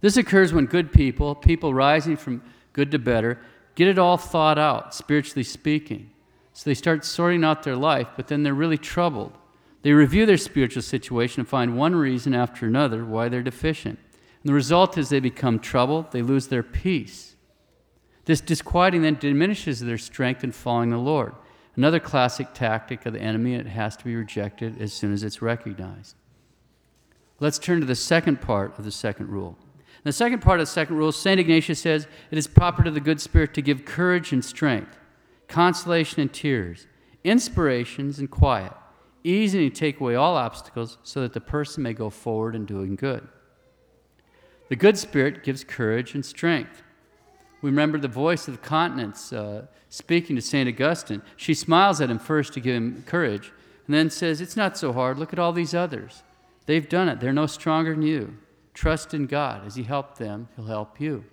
This 0.00 0.16
occurs 0.16 0.52
when 0.52 0.66
good 0.66 0.92
people, 0.92 1.34
people 1.34 1.74
rising 1.74 2.16
from 2.16 2.42
good 2.72 2.90
to 2.92 2.98
better, 2.98 3.38
get 3.74 3.88
it 3.88 3.98
all 3.98 4.16
thought 4.16 4.58
out, 4.58 4.94
spiritually 4.94 5.44
speaking. 5.44 6.10
So 6.52 6.68
they 6.68 6.74
start 6.74 7.04
sorting 7.04 7.44
out 7.44 7.62
their 7.62 7.76
life, 7.76 8.08
but 8.16 8.28
then 8.28 8.42
they're 8.42 8.54
really 8.54 8.78
troubled. 8.78 9.32
They 9.82 9.92
review 9.92 10.26
their 10.26 10.36
spiritual 10.36 10.82
situation 10.82 11.40
and 11.40 11.48
find 11.48 11.76
one 11.76 11.94
reason 11.94 12.34
after 12.34 12.66
another 12.66 13.04
why 13.04 13.28
they're 13.28 13.42
deficient. 13.42 13.98
And 14.42 14.48
the 14.48 14.54
result 14.54 14.98
is 14.98 15.08
they 15.08 15.20
become 15.20 15.58
troubled, 15.58 16.12
they 16.12 16.22
lose 16.22 16.48
their 16.48 16.62
peace. 16.62 17.29
This 18.24 18.40
disquieting 18.40 19.02
then 19.02 19.16
diminishes 19.16 19.80
their 19.80 19.98
strength 19.98 20.44
in 20.44 20.52
following 20.52 20.90
the 20.90 20.98
Lord. 20.98 21.34
Another 21.76 22.00
classic 22.00 22.48
tactic 22.52 23.06
of 23.06 23.12
the 23.12 23.20
enemy, 23.20 23.54
it 23.54 23.66
has 23.66 23.96
to 23.96 24.04
be 24.04 24.14
rejected 24.14 24.80
as 24.80 24.92
soon 24.92 25.12
as 25.12 25.22
it's 25.22 25.40
recognized. 25.40 26.16
Let's 27.38 27.58
turn 27.58 27.80
to 27.80 27.86
the 27.86 27.94
second 27.94 28.40
part 28.40 28.78
of 28.78 28.84
the 28.84 28.90
second 28.90 29.28
rule 29.28 29.56
the 30.02 30.12
second 30.12 30.40
part 30.40 30.60
of 30.60 30.66
the 30.66 30.72
second 30.72 30.96
rule, 30.96 31.12
St. 31.12 31.38
Ignatius 31.38 31.80
says, 31.80 32.06
it 32.30 32.38
is 32.38 32.46
proper 32.46 32.82
to 32.82 32.90
the 32.90 33.00
good 33.00 33.20
spirit 33.20 33.52
to 33.54 33.62
give 33.62 33.84
courage 33.84 34.32
and 34.32 34.44
strength, 34.44 34.98
consolation 35.48 36.22
and 36.22 36.32
tears, 36.32 36.86
inspirations 37.22 38.18
and 38.18 38.30
quiet, 38.30 38.72
easing 39.24 39.68
to 39.68 39.70
take 39.70 40.00
away 40.00 40.14
all 40.14 40.36
obstacles 40.36 40.96
so 41.02 41.20
that 41.20 41.34
the 41.34 41.40
person 41.40 41.82
may 41.82 41.92
go 41.92 42.08
forward 42.08 42.54
in 42.54 42.64
doing 42.64 42.96
good. 42.96 43.28
The 44.68 44.76
good 44.76 44.96
spirit 44.96 45.44
gives 45.44 45.64
courage 45.64 46.14
and 46.14 46.24
strength. 46.24 46.82
We 47.62 47.70
remember 47.70 47.98
the 47.98 48.08
voice 48.08 48.48
of 48.48 48.60
the 48.60 48.66
continence 48.66 49.32
uh, 49.32 49.66
speaking 49.88 50.36
to 50.36 50.42
St. 50.42 50.68
Augustine. 50.68 51.22
She 51.36 51.54
smiles 51.54 52.00
at 52.00 52.10
him 52.10 52.18
first 52.18 52.52
to 52.54 52.60
give 52.60 52.74
him 52.74 53.04
courage, 53.06 53.52
and 53.86 53.94
then 53.94 54.10
says, 54.10 54.40
It's 54.40 54.56
not 54.56 54.78
so 54.78 54.92
hard. 54.92 55.18
Look 55.18 55.32
at 55.32 55.38
all 55.38 55.52
these 55.52 55.74
others. 55.74 56.22
They've 56.66 56.88
done 56.88 57.08
it. 57.08 57.20
They're 57.20 57.32
no 57.32 57.46
stronger 57.46 57.94
than 57.94 58.02
you. 58.02 58.38
Trust 58.72 59.12
in 59.12 59.26
God. 59.26 59.66
As 59.66 59.74
He 59.74 59.82
helped 59.82 60.18
them, 60.18 60.48
He'll 60.56 60.66
help 60.66 61.00
you. 61.00 61.24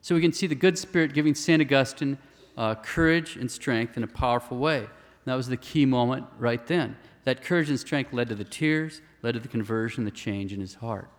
So 0.00 0.14
we 0.14 0.20
can 0.20 0.32
see 0.32 0.46
the 0.46 0.54
good 0.54 0.78
Spirit 0.78 1.14
giving 1.14 1.34
St. 1.34 1.60
Augustine 1.60 2.18
uh, 2.56 2.74
courage 2.76 3.36
and 3.36 3.50
strength 3.50 3.96
in 3.96 4.02
a 4.02 4.08
powerful 4.08 4.56
way. 4.56 4.78
And 4.78 4.86
that 5.26 5.34
was 5.34 5.48
the 5.48 5.56
key 5.56 5.84
moment 5.84 6.26
right 6.38 6.64
then. 6.66 6.96
That 7.24 7.42
courage 7.42 7.68
and 7.68 7.78
strength 7.78 8.12
led 8.12 8.28
to 8.28 8.34
the 8.34 8.44
tears, 8.44 9.00
led 9.22 9.32
to 9.32 9.40
the 9.40 9.48
conversion, 9.48 10.04
the 10.04 10.10
change 10.10 10.52
in 10.52 10.60
his 10.60 10.76
heart. 10.76 11.10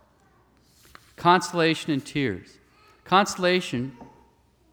Consolation 1.16 1.92
and 1.92 2.04
tears. 2.04 2.58
Consolation, 3.04 3.96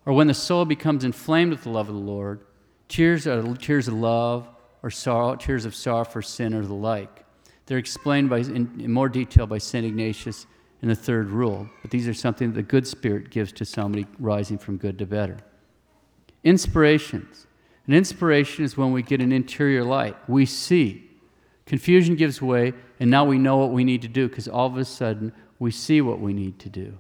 or 0.05 0.13
when 0.13 0.27
the 0.27 0.33
soul 0.33 0.65
becomes 0.65 1.03
inflamed 1.03 1.51
with 1.51 1.63
the 1.63 1.69
love 1.69 1.89
of 1.89 1.95
the 1.95 2.01
Lord, 2.01 2.41
tears 2.87 3.25
are 3.25 3.55
tears 3.55 3.87
of 3.87 3.95
love 3.95 4.47
or 4.83 4.91
sorrow, 4.91 5.35
tears 5.35 5.65
of 5.65 5.73
sorrow 5.73 6.03
for 6.03 6.21
sin 6.21 6.53
or 6.53 6.63
the 6.63 6.73
like. 6.73 7.25
They're 7.65 7.79
explained 7.79 8.29
by, 8.29 8.39
in, 8.39 8.71
in 8.79 8.91
more 8.91 9.09
detail 9.09 9.47
by 9.47 9.57
St. 9.57 9.85
Ignatius 9.85 10.45
in 10.81 10.89
the 10.89 10.95
third 10.95 11.29
rule, 11.29 11.67
but 11.81 11.89
these 11.89 12.07
are 12.07 12.13
something 12.13 12.49
that 12.49 12.55
the 12.55 12.63
good 12.63 12.85
spirit 12.85 13.31
gives 13.31 13.51
to 13.53 13.65
somebody 13.65 14.05
rising 14.19 14.59
from 14.59 14.77
good 14.77 14.99
to 14.99 15.05
better. 15.07 15.37
Inspirations. 16.43 17.47
An 17.87 17.93
inspiration 17.93 18.63
is 18.63 18.77
when 18.77 18.91
we 18.91 19.01
get 19.01 19.21
an 19.21 19.31
interior 19.31 19.83
light. 19.83 20.15
We 20.29 20.45
see. 20.45 21.09
Confusion 21.65 22.15
gives 22.15 22.41
way, 22.41 22.73
and 22.99 23.09
now 23.09 23.25
we 23.25 23.39
know 23.39 23.57
what 23.57 23.71
we 23.71 23.83
need 23.83 24.03
to 24.03 24.07
do 24.07 24.27
because 24.27 24.47
all 24.47 24.67
of 24.67 24.77
a 24.77 24.85
sudden 24.85 25.33
we 25.57 25.71
see 25.71 26.01
what 26.01 26.19
we 26.19 26.33
need 26.33 26.59
to 26.59 26.69
do. 26.69 26.99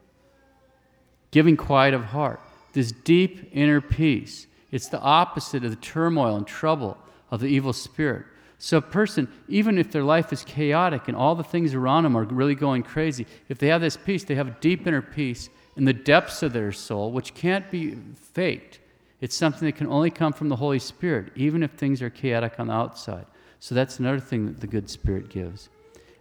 Giving 1.29 1.57
quiet 1.57 1.93
of 1.93 2.05
heart. 2.05 2.39
This 2.75 2.91
deep 2.91 3.49
inner 3.53 3.79
peace. 3.79 4.47
It's 4.69 4.89
the 4.89 4.99
opposite 4.99 5.63
of 5.63 5.69
the 5.69 5.77
turmoil 5.77 6.35
and 6.35 6.45
trouble 6.45 6.97
of 7.31 7.39
the 7.39 7.47
evil 7.47 7.71
spirit. 7.71 8.25
So, 8.57 8.77
a 8.77 8.81
person, 8.81 9.29
even 9.47 9.77
if 9.77 9.91
their 9.91 10.03
life 10.03 10.33
is 10.33 10.43
chaotic 10.43 11.07
and 11.07 11.15
all 11.15 11.35
the 11.35 11.43
things 11.43 11.73
around 11.73 12.03
them 12.03 12.17
are 12.17 12.25
really 12.25 12.53
going 12.53 12.83
crazy, 12.83 13.27
if 13.47 13.59
they 13.59 13.67
have 13.67 13.79
this 13.79 13.95
peace, 13.95 14.25
they 14.25 14.35
have 14.35 14.49
a 14.49 14.57
deep 14.59 14.85
inner 14.85 15.01
peace 15.01 15.49
in 15.77 15.85
the 15.85 15.93
depths 15.93 16.43
of 16.43 16.51
their 16.51 16.73
soul, 16.73 17.13
which 17.13 17.33
can't 17.33 17.71
be 17.71 17.95
faked. 18.33 18.79
It's 19.21 19.37
something 19.37 19.65
that 19.65 19.77
can 19.77 19.87
only 19.87 20.11
come 20.11 20.33
from 20.33 20.49
the 20.49 20.57
Holy 20.57 20.79
Spirit, 20.79 21.31
even 21.37 21.63
if 21.63 21.71
things 21.71 22.01
are 22.01 22.09
chaotic 22.09 22.59
on 22.59 22.67
the 22.67 22.73
outside. 22.73 23.25
So 23.61 23.73
that's 23.73 23.99
another 23.99 24.19
thing 24.19 24.47
that 24.47 24.59
the 24.59 24.67
good 24.67 24.89
Spirit 24.89 25.29
gives. 25.29 25.69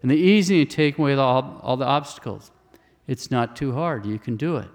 And 0.02 0.10
the 0.10 0.16
easy 0.16 0.64
to 0.64 0.70
take 0.70 0.98
away 0.98 1.14
all, 1.14 1.58
all 1.64 1.76
the 1.76 1.84
obstacles. 1.84 2.52
It's 3.08 3.32
not 3.32 3.56
too 3.56 3.72
hard. 3.72 4.06
You 4.06 4.20
can 4.20 4.36
do 4.36 4.56
it. 4.58 4.68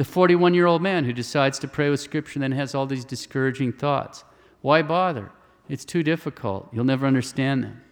The 0.00 0.04
41 0.04 0.54
year 0.54 0.64
old 0.64 0.80
man 0.80 1.04
who 1.04 1.12
decides 1.12 1.58
to 1.58 1.68
pray 1.68 1.90
with 1.90 2.00
Scripture 2.00 2.38
and 2.38 2.42
then 2.42 2.52
has 2.52 2.74
all 2.74 2.86
these 2.86 3.04
discouraging 3.04 3.74
thoughts. 3.74 4.24
Why 4.62 4.80
bother? 4.80 5.30
It's 5.68 5.84
too 5.84 6.02
difficult. 6.02 6.70
You'll 6.72 6.86
never 6.86 7.06
understand 7.06 7.62
them. 7.62 7.82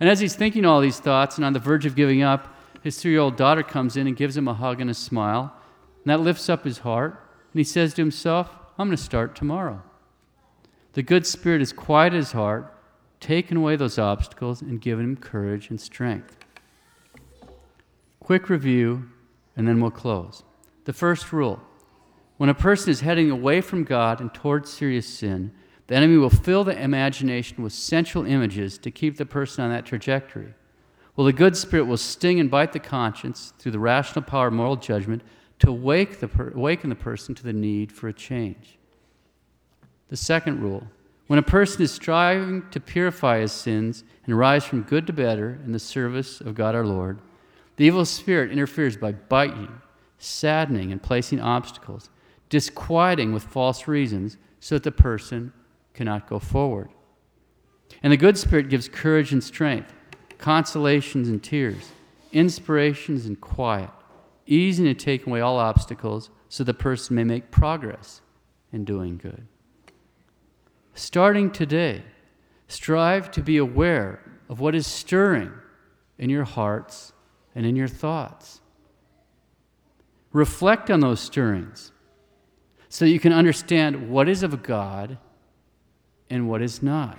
And 0.00 0.08
as 0.08 0.18
he's 0.18 0.34
thinking 0.34 0.64
all 0.64 0.80
these 0.80 0.98
thoughts 0.98 1.36
and 1.36 1.44
on 1.44 1.52
the 1.52 1.60
verge 1.60 1.86
of 1.86 1.94
giving 1.94 2.20
up, 2.20 2.52
his 2.82 3.00
three 3.00 3.12
year 3.12 3.20
old 3.20 3.36
daughter 3.36 3.62
comes 3.62 3.96
in 3.96 4.08
and 4.08 4.16
gives 4.16 4.36
him 4.36 4.48
a 4.48 4.54
hug 4.54 4.80
and 4.80 4.90
a 4.90 4.94
smile. 4.94 5.54
And 6.02 6.10
that 6.10 6.18
lifts 6.18 6.48
up 6.48 6.64
his 6.64 6.78
heart. 6.78 7.12
And 7.52 7.60
he 7.60 7.64
says 7.64 7.94
to 7.94 8.02
himself, 8.02 8.50
I'm 8.76 8.88
going 8.88 8.96
to 8.96 9.00
start 9.00 9.36
tomorrow. 9.36 9.84
The 10.94 11.04
good 11.04 11.28
spirit 11.28 11.60
has 11.60 11.72
quieted 11.72 12.16
his 12.16 12.32
heart, 12.32 12.76
taken 13.20 13.56
away 13.56 13.76
those 13.76 14.00
obstacles, 14.00 14.62
and 14.62 14.80
given 14.80 15.04
him 15.04 15.16
courage 15.16 15.70
and 15.70 15.80
strength. 15.80 16.36
Quick 18.18 18.48
review, 18.48 19.08
and 19.56 19.68
then 19.68 19.80
we'll 19.80 19.92
close. 19.92 20.42
The 20.90 20.94
first 20.94 21.32
rule 21.32 21.60
when 22.36 22.48
a 22.48 22.54
person 22.54 22.90
is 22.90 23.02
heading 23.02 23.30
away 23.30 23.60
from 23.60 23.84
God 23.84 24.20
and 24.20 24.34
towards 24.34 24.72
serious 24.72 25.06
sin, 25.06 25.52
the 25.86 25.94
enemy 25.94 26.16
will 26.16 26.30
fill 26.30 26.64
the 26.64 26.76
imagination 26.76 27.62
with 27.62 27.72
sensual 27.72 28.26
images 28.26 28.76
to 28.78 28.90
keep 28.90 29.16
the 29.16 29.24
person 29.24 29.62
on 29.62 29.70
that 29.70 29.86
trajectory. 29.86 30.52
Well, 31.14 31.28
the 31.28 31.32
good 31.32 31.56
spirit 31.56 31.84
will 31.84 31.96
sting 31.96 32.40
and 32.40 32.50
bite 32.50 32.72
the 32.72 32.80
conscience 32.80 33.52
through 33.56 33.70
the 33.70 33.78
rational 33.78 34.24
power 34.24 34.48
of 34.48 34.52
moral 34.52 34.74
judgment 34.74 35.22
to 35.60 35.70
wake 35.70 36.18
the 36.18 36.26
per- 36.26 36.50
awaken 36.56 36.90
the 36.90 36.96
person 36.96 37.36
to 37.36 37.44
the 37.44 37.52
need 37.52 37.92
for 37.92 38.08
a 38.08 38.12
change. 38.12 38.76
The 40.08 40.16
second 40.16 40.60
rule 40.60 40.88
when 41.28 41.38
a 41.38 41.42
person 41.42 41.82
is 41.82 41.92
striving 41.92 42.68
to 42.72 42.80
purify 42.80 43.38
his 43.38 43.52
sins 43.52 44.02
and 44.26 44.36
rise 44.36 44.64
from 44.64 44.82
good 44.82 45.06
to 45.06 45.12
better 45.12 45.60
in 45.64 45.70
the 45.70 45.78
service 45.78 46.40
of 46.40 46.56
God 46.56 46.74
our 46.74 46.84
Lord, 46.84 47.20
the 47.76 47.84
evil 47.84 48.04
spirit 48.04 48.50
interferes 48.50 48.96
by 48.96 49.12
biting, 49.12 49.70
saddening, 50.20 50.92
and 50.92 51.02
placing 51.02 51.40
obstacles, 51.40 52.10
disquieting 52.48 53.32
with 53.32 53.42
false 53.42 53.88
reasons 53.88 54.36
so 54.60 54.76
that 54.76 54.84
the 54.84 54.92
person 54.92 55.52
cannot 55.94 56.28
go 56.28 56.38
forward. 56.38 56.90
And 58.02 58.12
the 58.12 58.16
good 58.16 58.38
spirit 58.38 58.68
gives 58.68 58.88
courage 58.88 59.32
and 59.32 59.42
strength, 59.42 59.92
consolations 60.38 61.28
and 61.28 61.42
tears, 61.42 61.90
inspirations 62.32 63.26
and 63.26 63.40
quiet, 63.40 63.90
easing 64.46 64.84
to 64.84 64.94
take 64.94 65.26
away 65.26 65.40
all 65.40 65.58
obstacles 65.58 66.30
so 66.48 66.62
the 66.62 66.74
person 66.74 67.16
may 67.16 67.24
make 67.24 67.50
progress 67.50 68.20
in 68.72 68.84
doing 68.84 69.16
good. 69.16 69.46
Starting 70.94 71.50
today, 71.50 72.02
strive 72.68 73.30
to 73.30 73.42
be 73.42 73.56
aware 73.56 74.20
of 74.48 74.60
what 74.60 74.74
is 74.74 74.86
stirring 74.86 75.52
in 76.18 76.28
your 76.28 76.44
hearts 76.44 77.12
and 77.54 77.64
in 77.64 77.76
your 77.76 77.88
thoughts. 77.88 78.59
Reflect 80.32 80.90
on 80.90 81.00
those 81.00 81.20
stirrings 81.20 81.92
so 82.88 83.04
you 83.04 83.20
can 83.20 83.32
understand 83.32 84.10
what 84.10 84.28
is 84.28 84.42
of 84.42 84.62
God 84.62 85.18
and 86.28 86.48
what 86.48 86.62
is 86.62 86.82
not. 86.82 87.18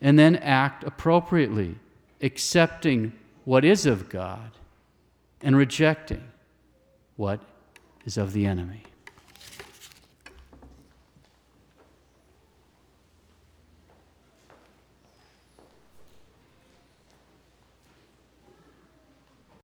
And 0.00 0.18
then 0.18 0.36
act 0.36 0.84
appropriately, 0.84 1.76
accepting 2.20 3.12
what 3.44 3.64
is 3.64 3.86
of 3.86 4.08
God 4.08 4.50
and 5.42 5.56
rejecting 5.56 6.22
what 7.16 7.40
is 8.04 8.16
of 8.16 8.32
the 8.32 8.46
enemy. 8.46 8.82